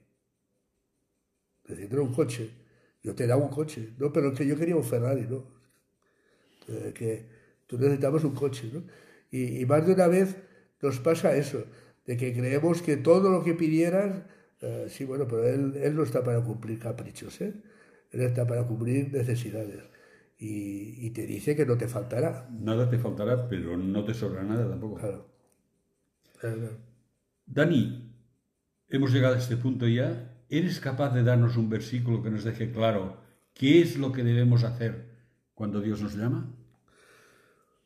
Necesitas 1.66 1.98
un 1.98 2.14
coche. 2.14 2.67
Yo 3.08 3.14
te 3.14 3.26
da 3.26 3.38
un 3.38 3.48
coche. 3.48 3.94
No, 3.98 4.12
pero 4.12 4.28
es 4.28 4.38
que 4.38 4.46
yo 4.46 4.54
quería 4.58 4.76
un 4.76 4.84
Ferrari, 4.84 5.26
¿no? 5.26 5.46
Eh, 6.68 6.92
que 6.94 7.26
tú 7.66 7.78
necesitamos 7.78 8.22
un 8.24 8.34
coche, 8.34 8.68
¿no? 8.70 8.82
Y, 9.30 9.62
y 9.62 9.64
más 9.64 9.86
de 9.86 9.94
una 9.94 10.08
vez 10.08 10.36
nos 10.82 11.00
pasa 11.00 11.34
eso, 11.34 11.64
de 12.04 12.18
que 12.18 12.34
creemos 12.34 12.82
que 12.82 12.98
todo 12.98 13.30
lo 13.30 13.42
que 13.42 13.54
pidieras, 13.54 14.24
eh, 14.60 14.88
sí, 14.90 15.06
bueno, 15.06 15.26
pero 15.26 15.48
él, 15.48 15.74
él 15.82 15.96
no 15.96 16.02
está 16.02 16.22
para 16.22 16.42
cumplir 16.44 16.78
caprichos, 16.78 17.40
¿eh? 17.40 17.54
Él 18.10 18.20
está 18.20 18.46
para 18.46 18.66
cumplir 18.66 19.10
necesidades. 19.10 19.82
Y, 20.38 21.06
y 21.06 21.10
te 21.10 21.26
dice 21.26 21.56
que 21.56 21.64
no 21.64 21.78
te 21.78 21.88
faltará. 21.88 22.46
Nada 22.50 22.90
te 22.90 22.98
faltará, 22.98 23.48
pero 23.48 23.78
no 23.78 24.04
te 24.04 24.12
sobra 24.12 24.42
nada 24.42 24.68
tampoco. 24.68 24.96
Claro. 24.96 25.26
Claro. 26.38 26.76
Dani, 27.46 28.12
hemos 28.90 29.10
llegado 29.14 29.34
a 29.34 29.38
este 29.38 29.56
punto 29.56 29.88
ya. 29.88 30.37
¿Eres 30.50 30.80
capaz 30.80 31.10
de 31.10 31.22
darnos 31.22 31.56
un 31.56 31.68
versículo 31.68 32.22
que 32.22 32.30
nos 32.30 32.44
deje 32.44 32.72
claro 32.72 33.18
qué 33.52 33.82
es 33.82 33.98
lo 33.98 34.12
que 34.12 34.24
debemos 34.24 34.64
hacer 34.64 35.04
cuando 35.54 35.80
Dios 35.80 36.00
nos 36.00 36.14
llama? 36.16 36.54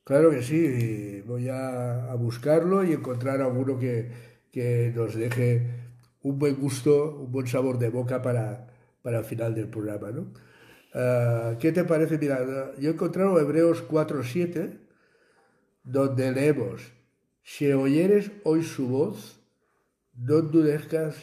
Claro 0.04 0.30
que 0.30 0.42
sí, 0.42 1.22
voy 1.26 1.48
a, 1.48 2.14
buscarlo 2.18 2.84
y 2.84 2.92
encontrar 2.92 3.40
alguno 3.40 3.78
que, 3.78 4.12
que 4.52 4.92
nos 4.94 5.14
deje 5.14 5.82
un 6.22 6.38
buen 6.38 6.54
gusto, 6.56 7.16
un 7.16 7.32
buen 7.32 7.46
sabor 7.48 7.78
de 7.78 7.88
boca 7.88 8.22
para, 8.22 8.68
para 9.02 9.18
el 9.18 9.24
final 9.24 9.54
del 9.54 9.68
programa. 9.68 10.12
¿no? 10.12 10.32
Ah, 10.94 11.56
¿Qué 11.58 11.72
te 11.72 11.84
parece? 11.84 12.18
Mira, 12.18 12.72
yo 12.78 12.90
he 12.90 12.92
encontrado 12.92 13.40
Hebreos 13.40 13.84
4.7, 13.88 14.78
donde 15.82 16.30
leemos, 16.30 16.92
si 17.42 17.72
oyeres 17.72 18.30
hoy 18.44 18.62
su 18.62 18.86
voz, 18.88 19.40
no 20.14 20.38
endurezcas 20.38 21.16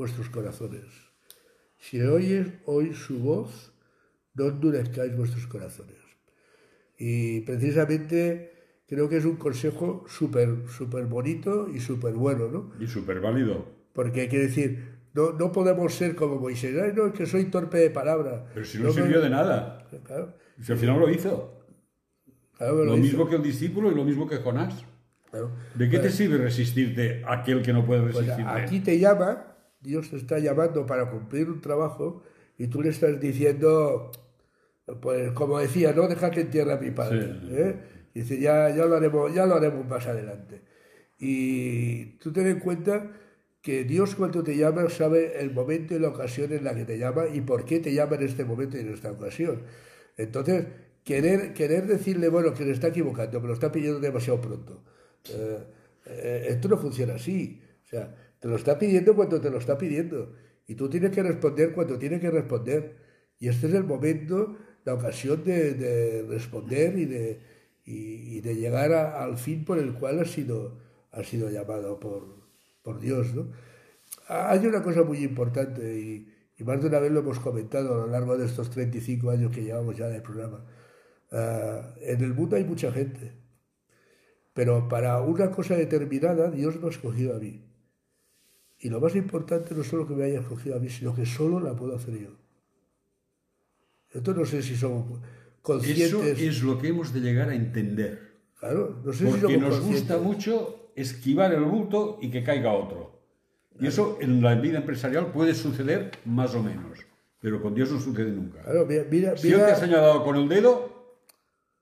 vuestros 0.00 0.30
corazones. 0.30 0.84
Si 1.76 2.00
oyes 2.00 2.46
hoy 2.64 2.94
su 2.94 3.18
voz, 3.18 3.72
no 4.34 4.46
endurezcáis 4.46 5.14
vuestros 5.14 5.46
corazones. 5.46 5.98
Y 6.98 7.40
precisamente 7.42 8.52
creo 8.88 9.08
que 9.10 9.18
es 9.18 9.24
un 9.26 9.36
consejo 9.36 10.04
súper 10.08 10.48
súper 10.68 11.04
bonito 11.04 11.68
y 11.68 11.80
súper 11.80 12.14
bueno, 12.14 12.48
¿no? 12.48 12.72
Y 12.82 12.86
súper 12.86 13.20
válido. 13.20 13.66
Porque 13.92 14.28
quiere 14.28 14.46
decir, 14.46 14.68
no, 15.12 15.32
no 15.32 15.52
podemos 15.52 15.92
ser 15.94 16.14
como 16.16 16.36
Moisés, 16.38 16.74
Ay, 16.82 16.92
no, 16.96 17.06
es 17.08 17.12
que 17.12 17.26
soy 17.26 17.44
torpe 17.46 17.76
de 17.78 17.90
palabra. 17.90 18.46
Pero 18.54 18.64
si 18.64 18.78
no, 18.78 18.90
sirvió 18.92 19.16
me- 19.18 19.24
de 19.24 19.30
nada. 19.30 19.86
Claro, 20.04 20.34
Si 20.62 20.72
al 20.72 20.78
final 20.78 20.98
lo 20.98 21.10
hizo. 21.10 21.62
claro 22.56 22.84
Lo 22.84 22.94
hizo. 22.94 23.02
mismo 23.02 23.28
que 23.28 23.36
el 23.36 23.42
discípulo 23.42 23.92
y 23.92 23.94
lo 23.94 24.04
mismo 24.04 24.26
que 24.26 24.36
Jonás. 24.38 24.74
Claro. 25.30 25.50
¿De 25.74 25.88
qué 25.90 25.98
te 26.00 26.10
sirve 26.10 26.38
resistirte 26.38 27.22
a 27.24 27.34
aquel 27.40 27.62
que 27.62 27.72
no 27.72 27.84
puede 27.86 28.02
Pues 28.02 28.16
resistirte? 28.16 28.50
aquí 28.50 28.80
te 28.80 28.98
llama, 28.98 29.46
Dios 29.80 30.10
te 30.10 30.16
está 30.16 30.38
llamando 30.38 30.86
para 30.86 31.10
cumplir 31.10 31.48
un 31.48 31.60
trabajo 31.60 32.22
y 32.58 32.66
tú 32.66 32.82
le 32.82 32.90
estás 32.90 33.18
diciendo, 33.18 34.10
pues 35.00 35.32
como 35.32 35.58
decía, 35.58 35.92
no 35.92 36.08
déjate 36.08 36.42
en 36.42 36.50
tierra 36.50 36.74
a 36.74 36.80
mi 36.80 36.90
padre. 36.90 37.32
Sí. 37.40 37.48
¿eh? 37.50 37.76
Dice, 38.14 38.40
ya, 38.40 38.68
ya, 38.74 38.86
lo 38.86 38.96
haremos, 38.96 39.32
ya 39.34 39.46
lo 39.46 39.54
haremos 39.54 39.86
más 39.86 40.06
adelante. 40.06 40.60
Y 41.18 42.16
tú 42.18 42.32
ten 42.32 42.46
en 42.46 42.60
cuenta 42.60 43.10
que 43.62 43.84
Dios 43.84 44.14
cuando 44.14 44.42
te 44.42 44.56
llama 44.56 44.88
sabe 44.88 45.40
el 45.40 45.52
momento 45.52 45.94
y 45.94 45.98
la 45.98 46.08
ocasión 46.08 46.52
en 46.52 46.64
la 46.64 46.74
que 46.74 46.84
te 46.84 46.98
llama 46.98 47.28
y 47.28 47.40
por 47.42 47.64
qué 47.64 47.78
te 47.78 47.92
llama 47.92 48.16
en 48.16 48.22
este 48.22 48.44
momento 48.44 48.76
y 48.76 48.80
en 48.80 48.92
esta 48.92 49.10
ocasión. 49.10 49.62
Entonces, 50.16 50.66
querer, 51.04 51.52
querer 51.52 51.86
decirle, 51.86 52.28
bueno, 52.28 52.52
que 52.54 52.64
le 52.64 52.72
está 52.72 52.88
equivocando, 52.88 53.40
me 53.40 53.48
lo 53.48 53.54
está 53.54 53.70
pidiendo 53.70 54.00
demasiado 54.00 54.40
pronto. 54.40 54.82
Eh, 55.28 55.58
eh, 56.06 56.46
esto 56.50 56.68
no 56.68 56.78
funciona 56.78 57.14
así. 57.14 57.60
O 57.84 57.88
sea, 57.88 58.14
te 58.40 58.48
lo 58.48 58.56
está 58.56 58.78
pidiendo 58.78 59.14
cuando 59.14 59.40
te 59.40 59.50
lo 59.50 59.58
está 59.58 59.78
pidiendo. 59.78 60.34
Y 60.66 60.74
tú 60.74 60.88
tienes 60.88 61.10
que 61.10 61.22
responder 61.22 61.72
cuando 61.72 61.98
tienes 61.98 62.20
que 62.20 62.30
responder. 62.30 62.96
Y 63.38 63.48
este 63.48 63.68
es 63.68 63.74
el 63.74 63.84
momento, 63.84 64.56
la 64.84 64.94
ocasión 64.94 65.44
de, 65.44 65.74
de 65.74 66.22
responder 66.22 66.98
y 66.98 67.04
de, 68.40 68.54
llegar 68.54 68.92
al 68.92 69.38
fin 69.38 69.64
por 69.64 69.78
el 69.78 69.94
cual 69.94 70.20
has 70.20 70.30
sido, 70.30 70.78
has 71.12 71.26
sido 71.28 71.50
llamado 71.50 72.00
por, 72.00 72.40
por 72.82 73.00
Dios. 73.00 73.34
¿no? 73.34 73.50
Hay 74.28 74.66
una 74.66 74.82
cosa 74.82 75.02
muy 75.02 75.18
importante 75.24 75.98
y, 75.98 76.26
más 76.64 76.80
de 76.80 76.88
una 76.88 76.98
vez 76.98 77.10
lo 77.10 77.20
hemos 77.20 77.40
comentado 77.40 77.94
a 77.94 78.06
lo 78.06 78.06
largo 78.06 78.36
de 78.36 78.44
estos 78.44 78.68
35 78.68 79.30
años 79.30 79.50
que 79.50 79.62
llevamos 79.62 79.96
ya 79.96 80.08
del 80.08 80.22
programa. 80.22 80.64
Ah, 81.32 81.94
en 82.02 82.22
el 82.22 82.34
mundo 82.34 82.56
hay 82.56 82.64
mucha 82.64 82.92
gente, 82.92 83.32
pero 84.52 84.86
para 84.88 85.20
una 85.22 85.50
cosa 85.50 85.74
determinada 85.74 86.50
Dios 86.50 86.78
me 86.78 86.88
ha 86.88 86.90
escogido 86.90 87.34
a 87.34 87.38
mí. 87.38 87.69
Y 88.80 88.88
lo 88.88 89.00
más 89.00 89.14
importante 89.14 89.74
no 89.74 89.82
es 89.82 89.88
solo 89.88 90.06
que 90.06 90.14
me 90.14 90.24
haya 90.24 90.40
escogido 90.40 90.76
a 90.76 90.78
mí, 90.78 90.88
sino 90.88 91.14
que 91.14 91.26
solo 91.26 91.60
la 91.60 91.74
puedo 91.76 91.94
hacer 91.94 92.18
yo. 92.18 92.30
Esto 94.12 94.34
no 94.34 94.44
sé 94.44 94.62
si 94.62 94.74
somos 94.76 95.06
Eso 95.10 95.20
conscientes. 95.62 96.40
es 96.40 96.62
lo 96.62 96.78
que 96.78 96.88
hemos 96.88 97.12
de 97.12 97.20
llegar 97.20 97.50
a 97.50 97.54
entender. 97.54 98.30
Claro, 98.58 99.00
no 99.04 99.12
sé 99.12 99.26
si 99.26 99.30
Porque 99.38 99.54
somos 99.54 99.60
nos 99.68 99.80
gusta 99.80 100.18
mucho 100.18 100.92
esquivar 100.96 101.52
el 101.52 101.62
bulto 101.64 102.18
y 102.20 102.30
que 102.30 102.42
caiga 102.42 102.72
otro. 102.72 103.20
Y 103.78 103.86
eso 103.86 104.18
en 104.20 104.42
la 104.42 104.54
vida 104.56 104.78
empresarial 104.78 105.32
puede 105.32 105.54
suceder 105.54 106.10
más 106.26 106.54
o 106.54 106.62
menos, 106.62 106.98
pero 107.38 107.62
con 107.62 107.74
Dios 107.74 107.90
no 107.90 108.00
sucede 108.00 108.30
nunca. 108.30 108.62
Claro, 108.62 108.84
mira, 108.86 109.04
mira, 109.10 109.36
Si 109.36 109.48
Él 109.48 109.54
te 109.54 109.62
ha 109.62 109.66
mira, 109.66 109.76
señalado 109.76 110.24
con 110.24 110.36
el 110.36 110.48
dedo, 110.48 111.16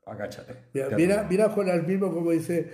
agáchate. 0.06 0.54
mira, 0.74 0.88
mira, 0.96 1.26
mira 1.28 1.50
Jonás 1.50 1.84
mismo 1.87 2.12
como 2.12 2.30
dice, 2.30 2.72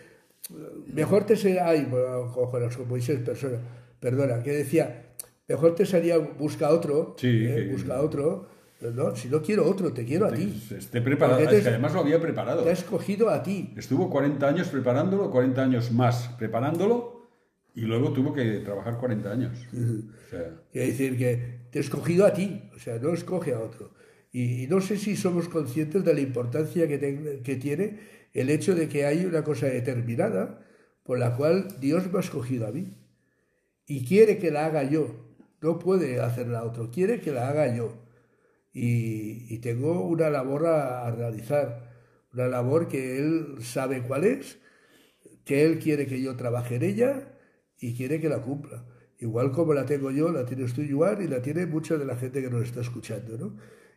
mejor 0.92 1.24
te 1.24 1.37
sería, 1.37 1.66
ay, 1.68 1.87
bueno, 1.88 2.30
con 2.34 2.46
Jonás, 2.46 2.76
con 2.76 2.87
Moisés, 2.88 3.20
persona, 3.20 3.58
perdona, 4.04 4.42
que 4.42 4.52
decía, 4.52 5.14
mejor 5.48 5.74
te 5.74 5.86
sería 5.86 6.18
busca 6.18 6.68
otro, 6.68 7.16
Sí, 7.18 7.46
eh, 7.46 7.70
busca 7.72 8.02
otro, 8.02 8.46
no, 8.82 9.16
si 9.16 9.28
no 9.28 9.40
quiero 9.40 9.64
otro, 9.66 9.94
te 9.94 10.04
quiero 10.04 10.26
a 10.26 10.30
ti, 10.30 10.62
Esté 10.76 11.00
preparado. 11.00 11.40
Es 11.40 11.62
que 11.62 11.70
además 11.70 11.94
lo 11.94 12.00
había 12.00 12.20
preparado. 12.20 12.64
te 12.64 12.68
ha 12.68 12.72
escogido 12.72 13.30
a 13.30 13.42
ti, 13.42 13.72
Estuvo 13.78 14.10
40 14.10 14.46
años 14.46 14.68
preparándolo, 14.68 15.30
40 15.30 15.62
años 15.62 15.90
más 15.90 16.28
preparándolo 16.38 17.30
y 17.74 17.80
luego 17.80 18.12
tuvo 18.12 18.34
que 18.34 18.58
trabajar 18.58 18.98
40 18.98 19.30
años. 19.32 19.52
O 19.72 20.30
sea, 20.30 20.50
Quiere 20.70 20.88
decir 20.88 21.16
que 21.16 21.60
te 21.70 21.78
he 21.78 21.80
escogido 21.80 22.26
a 22.26 22.34
ti, 22.34 22.70
o 22.76 22.78
sea, 22.78 22.98
no 22.98 23.14
escoge 23.14 23.54
a 23.54 23.60
otro. 23.60 23.94
Y, 24.32 24.64
y 24.64 24.66
no 24.66 24.82
sé 24.82 24.98
si 24.98 25.16
somos 25.16 25.48
conscientes 25.48 26.04
de 26.04 26.12
la 26.12 26.20
importancia 26.20 26.86
que, 26.88 27.40
que 27.42 27.56
tiene 27.56 28.00
el 28.34 28.50
hecho 28.50 28.74
de 28.74 28.88
que 28.88 29.06
hay 29.06 29.24
una 29.24 29.44
cosa 29.44 29.66
determinada 29.66 30.60
por 31.04 31.18
la 31.18 31.36
cual 31.36 31.68
Dios 31.80 32.10
me 32.12 32.18
ha 32.18 32.20
escogido 32.20 32.66
a 32.66 32.72
mí. 32.72 32.92
Y 33.87 34.05
quiere 34.05 34.38
que 34.38 34.51
la 34.51 34.66
haga 34.66 34.83
yo. 34.85 35.09
No 35.61 35.79
puede 35.79 36.20
hacerla 36.20 36.64
otro, 36.64 36.90
quiere 36.90 37.20
que 37.20 37.33
la 37.33 37.49
haga 37.49 37.75
yo. 37.75 38.05
Y, 38.73 39.59
tengo 39.59 40.03
una 40.03 40.29
labor 40.31 40.66
a, 40.66 41.11
realizar, 41.12 41.90
una 42.33 42.49
labor 42.49 42.88
que 42.88 43.18
Él 43.18 43.57
sabe 43.61 44.03
cuál 44.03 44.25
es, 44.25 44.59
que 45.44 45.64
Él 45.64 45.79
quiere 45.79 46.07
que 46.07 46.20
yo 46.20 46.37
trabaje 46.37 46.77
en 46.77 46.83
ella 46.83 47.38
y 47.79 47.94
quiere 47.94 48.20
que 48.20 48.29
la 48.29 48.42
cumpla. 48.42 48.85
Igual 49.18 49.53
como 49.53 49.75
la 49.75 49.87
tengo 49.87 50.11
yo, 50.11 50.31
la 50.33 50.44
tienes 50.44 50.75
tú, 50.75 50.83
Joan, 50.90 51.23
y 51.23 51.29
la 51.29 51.40
tiene 51.40 51.66
mucha 51.66 51.97
de 51.97 52.05
la 52.05 52.16
gente 52.16 52.42
que 52.42 52.51
nos 52.51 52.64
está 52.64 52.81
escuchando. 52.81 53.38
¿no? 53.38 53.57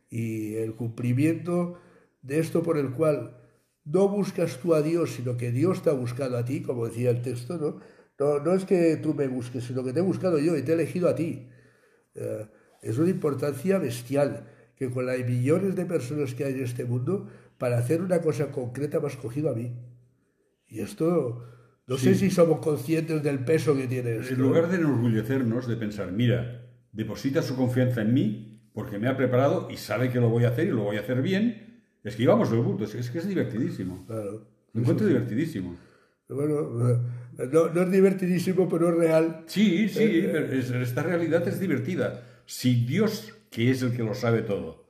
Y 0.10 0.56
el 0.56 0.76
cumplimiento 0.76 1.80
de 2.22 2.40
esto 2.40 2.62
por 2.62 2.78
el 2.78 2.92
cual 2.92 3.36
no 3.84 4.08
buscas 4.10 4.60
tú 4.60 4.76
a 4.76 4.82
Dios, 4.82 5.12
sino 5.12 5.38
que 5.38 5.52
Dios 5.52 5.82
te 5.82 5.90
ha 5.90 5.94
buscado 5.94 6.38
a 6.38 6.46
ti, 6.46 6.62
como 6.62 6.88
decía 6.88 7.10
el 7.10 7.22
texto, 7.22 7.58
¿no? 7.58 7.97
No, 8.20 8.40
no 8.40 8.54
es 8.54 8.66
que 8.66 8.98
tú 8.98 9.14
me 9.14 9.28
busques, 9.28 9.64
sino 9.64 9.84
que 9.84 9.94
te 9.94 10.00
he 10.00 10.04
buscado 10.04 10.40
yo 10.40 10.58
y 10.58 10.64
te 10.64 10.72
he 10.72 10.76
elegido 10.76 11.08
a 11.08 11.16
ti. 11.16 11.48
Eh, 12.16 12.48
es 12.82 12.98
una 12.98 13.10
importancia 13.10 13.78
bestial 13.78 14.48
que 14.76 14.90
con 14.90 15.06
las 15.06 15.20
millones 15.20 15.76
de 15.76 15.86
personas 15.86 16.34
que 16.34 16.46
hay 16.46 16.54
en 16.54 16.64
este 16.64 16.86
mundo, 16.86 17.28
para 17.58 17.80
hacer 17.80 18.02
una 18.02 18.22
cosa 18.22 18.52
concreta 18.52 19.00
me 19.00 19.08
has 19.08 19.18
cogido 19.18 19.50
a 19.50 19.56
mí. 19.56 19.74
Y 20.68 20.82
esto, 20.82 21.44
no 21.88 21.98
sé 21.98 22.14
si 22.16 22.30
somos 22.30 22.60
conscientes 22.60 23.24
del 23.24 23.40
peso 23.44 23.76
que 23.76 23.88
tiene 23.88 24.18
esto. 24.18 24.34
en 24.34 24.42
lugar 24.42 24.70
de 24.70 24.78
enorgullecernos, 24.78 25.68
de 25.68 25.78
pensar, 25.78 26.12
mira, 26.12 26.68
deposita 26.92 27.42
su 27.42 27.56
confianza 27.56 28.02
en 28.02 28.14
mí 28.14 28.70
porque 28.74 29.00
me 29.00 29.08
ha 29.08 29.18
preparado 29.18 29.68
y 29.72 29.78
sabe 29.78 30.12
que 30.12 30.20
lo 30.20 30.30
voy 30.30 30.44
a 30.44 30.50
hacer 30.50 30.68
y 30.68 30.72
lo 30.72 30.84
voy 30.84 30.98
a 30.98 31.00
hacer 31.00 31.24
bien, 31.24 31.82
esquivamos 32.04 32.52
el 32.52 32.60
bulto. 32.60 32.84
Es, 32.84 32.94
es 32.94 33.10
que 33.10 33.18
es 33.18 33.28
divertidísimo. 33.28 34.06
Claro. 34.06 34.46
Lo 34.74 34.82
encuentro 34.82 35.08
divertidísimo. 35.08 35.76
Bueno, 36.30 36.90
eh, 36.92 37.00
no, 37.52 37.70
no 37.70 37.82
es 37.84 37.92
divertidísimo, 37.92 38.68
pero 38.68 38.90
es 38.90 38.96
real. 38.96 39.44
Sí, 39.48 39.88
sí, 39.90 40.24
pero 40.32 40.52
es- 40.54 40.72
esta 40.72 41.04
realidad 41.04 41.48
es 41.48 41.60
divertida. 41.60 42.24
Si 42.46 42.86
Dios, 42.86 43.34
que 43.50 43.72
es 43.72 43.82
el 43.82 43.96
que 43.96 44.04
lo 44.04 44.14
sabe 44.14 44.42
todo, 44.42 44.86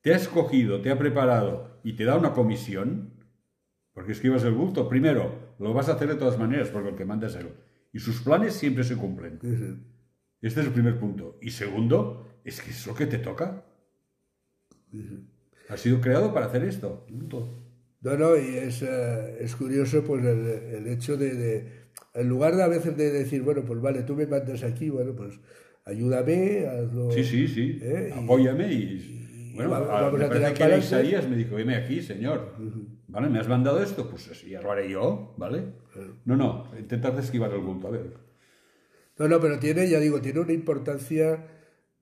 te 0.00 0.12
ha 0.12 0.16
escogido, 0.16 0.80
te 0.80 0.90
ha 0.90 0.98
preparado 0.98 1.80
y 1.82 1.94
te 1.94 2.04
da 2.04 2.16
una 2.16 2.32
comisión, 2.32 3.14
porque 3.92 4.12
esquivas 4.12 4.44
el 4.44 4.52
bulto, 4.52 4.88
primero, 4.88 5.54
lo 5.58 5.72
vas 5.74 5.88
a 5.88 5.94
hacer 5.94 6.08
de 6.08 6.14
todas 6.16 6.38
maneras, 6.38 6.68
porque 6.68 6.90
el 6.90 6.96
que 6.96 7.04
manda 7.04 7.26
es 7.26 7.34
Él. 7.34 7.48
Y 7.92 7.98
sus 7.98 8.20
planes 8.22 8.52
siempre 8.54 8.84
se 8.84 8.96
cumplen. 8.96 9.38
Este 10.42 10.60
es 10.60 10.66
el 10.66 10.72
primer 10.72 10.98
punto. 11.00 11.38
Y 11.40 11.50
segundo, 11.50 12.28
es 12.44 12.60
que 12.60 12.70
es 12.70 12.86
lo 12.86 12.94
que 12.94 13.06
te 13.06 13.18
toca. 13.18 13.64
Has 15.68 15.80
sido 15.80 16.00
creado 16.00 16.32
para 16.32 16.46
hacer 16.46 16.62
esto. 16.64 17.04
punto. 17.06 17.65
No, 18.06 18.16
no, 18.16 18.36
y 18.36 18.56
es, 18.56 18.82
eh, 18.82 19.38
es 19.40 19.56
curioso 19.56 20.04
pues 20.04 20.24
el, 20.24 20.46
el 20.76 20.86
hecho 20.86 21.16
de, 21.16 21.34
de- 21.34 21.64
en 22.14 22.28
lugar 22.28 22.54
de 22.56 22.62
a 22.62 22.68
veces 22.68 22.96
de 22.96 23.10
decir, 23.10 23.42
bueno, 23.42 23.62
pues 23.64 23.80
vale, 23.80 24.02
tú 24.02 24.14
me 24.14 24.26
mandas 24.26 24.62
aquí, 24.62 24.88
bueno, 24.90 25.14
pues 25.14 25.34
ayúdame, 25.84 26.66
hazlo. 26.66 27.10
Sí, 27.10 27.24
sí, 27.24 27.48
sí. 27.48 27.78
¿Eh? 27.82 28.12
Y- 28.14 28.24
Apóyame 28.24 28.72
y... 28.72 29.52
bueno, 29.54 29.70
vamos- 29.70 29.88
a- 29.90 30.02
vamos 30.02 30.18
me 30.20 30.24
a 30.24 30.28
parece 30.28 30.54
que 30.54 30.62
era. 30.64 30.78
Isaías 30.78 31.28
me 31.28 31.36
dijo, 31.36 31.56
veme 31.56 31.74
aquí, 31.74 32.00
señor. 32.00 32.54
¿Vale? 33.08 33.28
¿Me 33.28 33.38
has 33.40 33.48
mandado 33.48 33.82
esto? 33.82 34.08
Pues 34.10 34.28
así, 34.30 34.50
ya 34.50 34.60
lo 34.62 34.70
haré 34.70 34.90
yo, 34.90 35.34
¿vale? 35.36 35.62
No, 36.24 36.36
no, 36.36 36.70
intentar 36.78 37.18
esquivar 37.18 37.50
el 37.52 37.60
bulto, 37.60 37.88
a 37.88 37.90
ver. 37.90 38.12
No, 39.18 39.26
no, 39.28 39.40
pero 39.40 39.58
tiene, 39.58 39.88
ya 39.88 39.98
digo, 39.98 40.20
tiene 40.20 40.40
una 40.40 40.52
importancia 40.52 41.46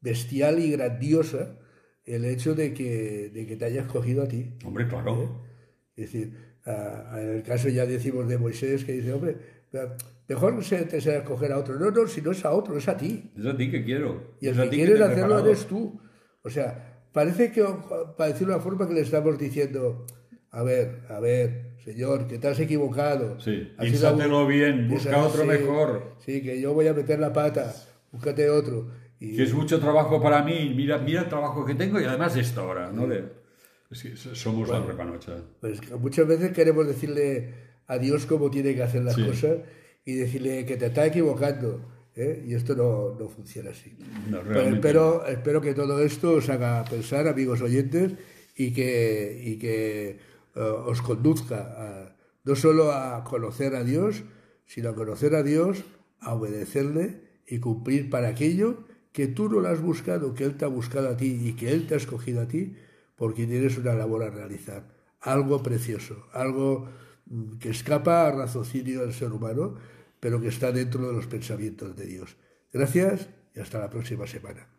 bestial 0.01 0.59
y 0.59 0.71
grandiosa 0.73 1.57
el 2.05 2.25
hecho 2.25 2.55
de 2.55 2.75
que, 2.75 3.31
de 3.33 3.47
que 3.47 3.57
te 3.57 3.65
haya 3.65 3.83
escogido 3.83 4.23
a 4.25 4.29
ti. 4.29 4.55
Hombre, 4.65 4.87
claro. 4.89 5.43
Es 5.97 6.13
decir, 6.13 6.33
a- 6.67 7.15
a- 7.15 7.23
en 7.23 7.29
el 7.31 7.43
caso 7.43 7.69
ya 7.69 7.87
decimos 7.87 8.29
de 8.29 8.39
Moisés, 8.39 8.85
que 8.85 8.93
dice, 8.93 9.13
hombre, 9.13 9.37
mejor 10.29 10.63
se 10.65 10.85
te 10.85 11.01
sea 11.01 11.19
escoger 11.19 11.53
a 11.53 11.59
otro. 11.59 11.79
No, 11.79 11.91
no, 11.91 12.07
si 12.07 12.21
no 12.23 12.33
es 12.33 12.45
a 12.45 12.51
otro, 12.53 12.77
es 12.79 12.89
a 12.89 12.97
ti. 12.97 13.31
Es 13.39 13.47
a 13.47 13.57
ti 13.57 13.71
que 13.71 13.85
quiero. 13.85 14.35
Y 14.41 14.49
el 14.49 14.59
es 14.59 14.61
que 14.71 14.77
quieres 14.77 15.01
hacerlo 15.01 15.13
preparado. 15.23 15.47
eres 15.47 15.67
tú. 15.67 16.01
O 16.43 16.51
sea, 16.51 17.03
parece 17.13 17.53
que, 17.53 17.65
para 18.17 18.33
decir 18.33 18.47
una 18.49 18.59
forma 18.59 18.87
que 18.89 18.95
le 18.95 19.01
estamos 19.03 19.39
diciendo, 19.39 20.07
a 20.51 20.63
ver, 20.63 21.01
a 21.09 21.21
ver, 21.21 21.75
señor, 21.85 22.27
que 22.27 22.39
te 22.39 22.49
has 22.49 22.61
equivocado. 22.61 23.39
Sí, 23.41 23.73
piénsatelo 23.79 24.47
bien, 24.47 24.89
busca 24.89 25.19
otro 25.25 25.43
sí, 25.43 25.49
mejor. 25.49 26.15
Sí, 26.25 26.43
que 26.43 26.61
yo 26.61 26.75
voy 26.75 26.87
a 26.89 26.95
meter 26.95 27.19
la 27.21 27.33
pata, 27.33 27.73
búscate 28.13 28.49
otro. 28.51 28.89
Y, 29.21 29.37
Que 29.37 29.45
es 29.45 29.55
mucho 29.55 29.79
trabajo 29.81 30.21
para 30.21 30.43
mí, 30.43 30.73
mira, 30.77 30.99
mira 30.99 31.23
el 31.23 31.29
trabajo 31.29 31.65
que 31.65 31.75
tengo 31.75 32.01
y 32.01 32.05
además 32.05 32.37
esto 32.37 32.61
ahora, 32.63 32.91
¿no? 32.93 33.07
Le- 33.07 33.44
Somos 33.95 34.69
la 34.69 34.81
repanocha. 34.81 35.43
Pues 35.61 35.81
muchas 36.01 36.27
veces 36.27 36.53
queremos 36.53 36.87
decirle 36.87 37.55
a 37.87 37.99
Dios 37.99 38.27
cómo 38.27 38.51
tiene 38.51 38.75
que 38.75 38.83
hacer 38.83 39.03
las 39.05 39.15
Sí. 39.15 39.25
cosas 39.25 39.59
y 40.05 40.15
decirle 40.15 40.65
que 40.67 40.77
te 40.77 40.87
está 40.87 41.07
equivocando. 41.07 41.91
¿eh? 42.17 42.45
Y 42.47 42.55
esto 42.55 42.75
no, 42.77 43.15
no 43.19 43.29
funciona 43.29 43.71
así. 43.71 43.97
No, 44.31 44.41
Pero 44.43 44.61
espero, 44.61 45.27
espero 45.27 45.61
que 45.61 45.75
todo 45.75 46.01
esto 46.03 46.33
os 46.35 46.49
haga 46.49 46.85
pensar, 46.85 47.27
amigos 47.27 47.61
oyentes, 47.61 48.13
y 48.57 48.73
que, 48.73 49.41
y 49.45 49.59
que 49.59 50.11
eh, 50.11 50.61
os 50.61 51.03
conduzca 51.03 51.57
a- 51.77 52.17
no 52.45 52.55
solo 52.55 52.93
a 52.93 53.25
conocer 53.25 53.75
a 53.75 53.83
Dios, 53.83 54.23
sino 54.67 54.91
a 54.91 54.95
conocer 54.95 55.35
a 55.35 55.43
Dios, 55.43 55.83
a 56.21 56.35
obedecerle 56.35 57.21
y 57.49 57.59
cumplir 57.59 58.11
para 58.11 58.29
aquello 58.29 58.85
que 59.13 59.27
tú 59.27 59.49
no 59.49 59.61
lo 59.61 59.69
has 59.69 59.81
buscado, 59.81 60.35
que 60.35 60.45
Él 60.45 60.57
te 60.57 60.65
ha 60.65 60.69
buscado 60.69 61.09
a 61.09 61.17
ti 61.17 61.41
y 61.43 61.53
que 61.55 61.73
Él 61.73 61.87
te 61.87 61.95
ha 61.95 61.97
escogido 61.97 62.41
a 62.43 62.47
ti, 62.49 62.77
porque 63.17 63.47
tienes 63.47 63.79
una 63.79 63.95
labor 63.95 64.25
a 64.25 64.31
realizar. 64.31 64.95
Algo 65.21 65.63
precioso, 65.63 66.27
algo 66.33 66.89
mm, 67.27 67.59
que 67.59 67.71
escapa 67.71 68.27
al 68.27 68.37
raciocinio 68.39 69.01
del 69.01 69.15
ser 69.15 69.33
humano, 69.33 69.77
pero 70.21 70.41
que 70.41 70.49
está 70.49 70.73
dentro 70.73 71.07
de 71.07 71.13
los 71.13 71.27
pensamientos 71.27 71.97
de 71.97 72.07
Dios. 72.07 72.37
Gracias 72.73 73.29
y 73.55 73.61
hasta 73.61 73.79
la 73.79 73.91
próxima 73.91 74.27
semana. 74.27 74.74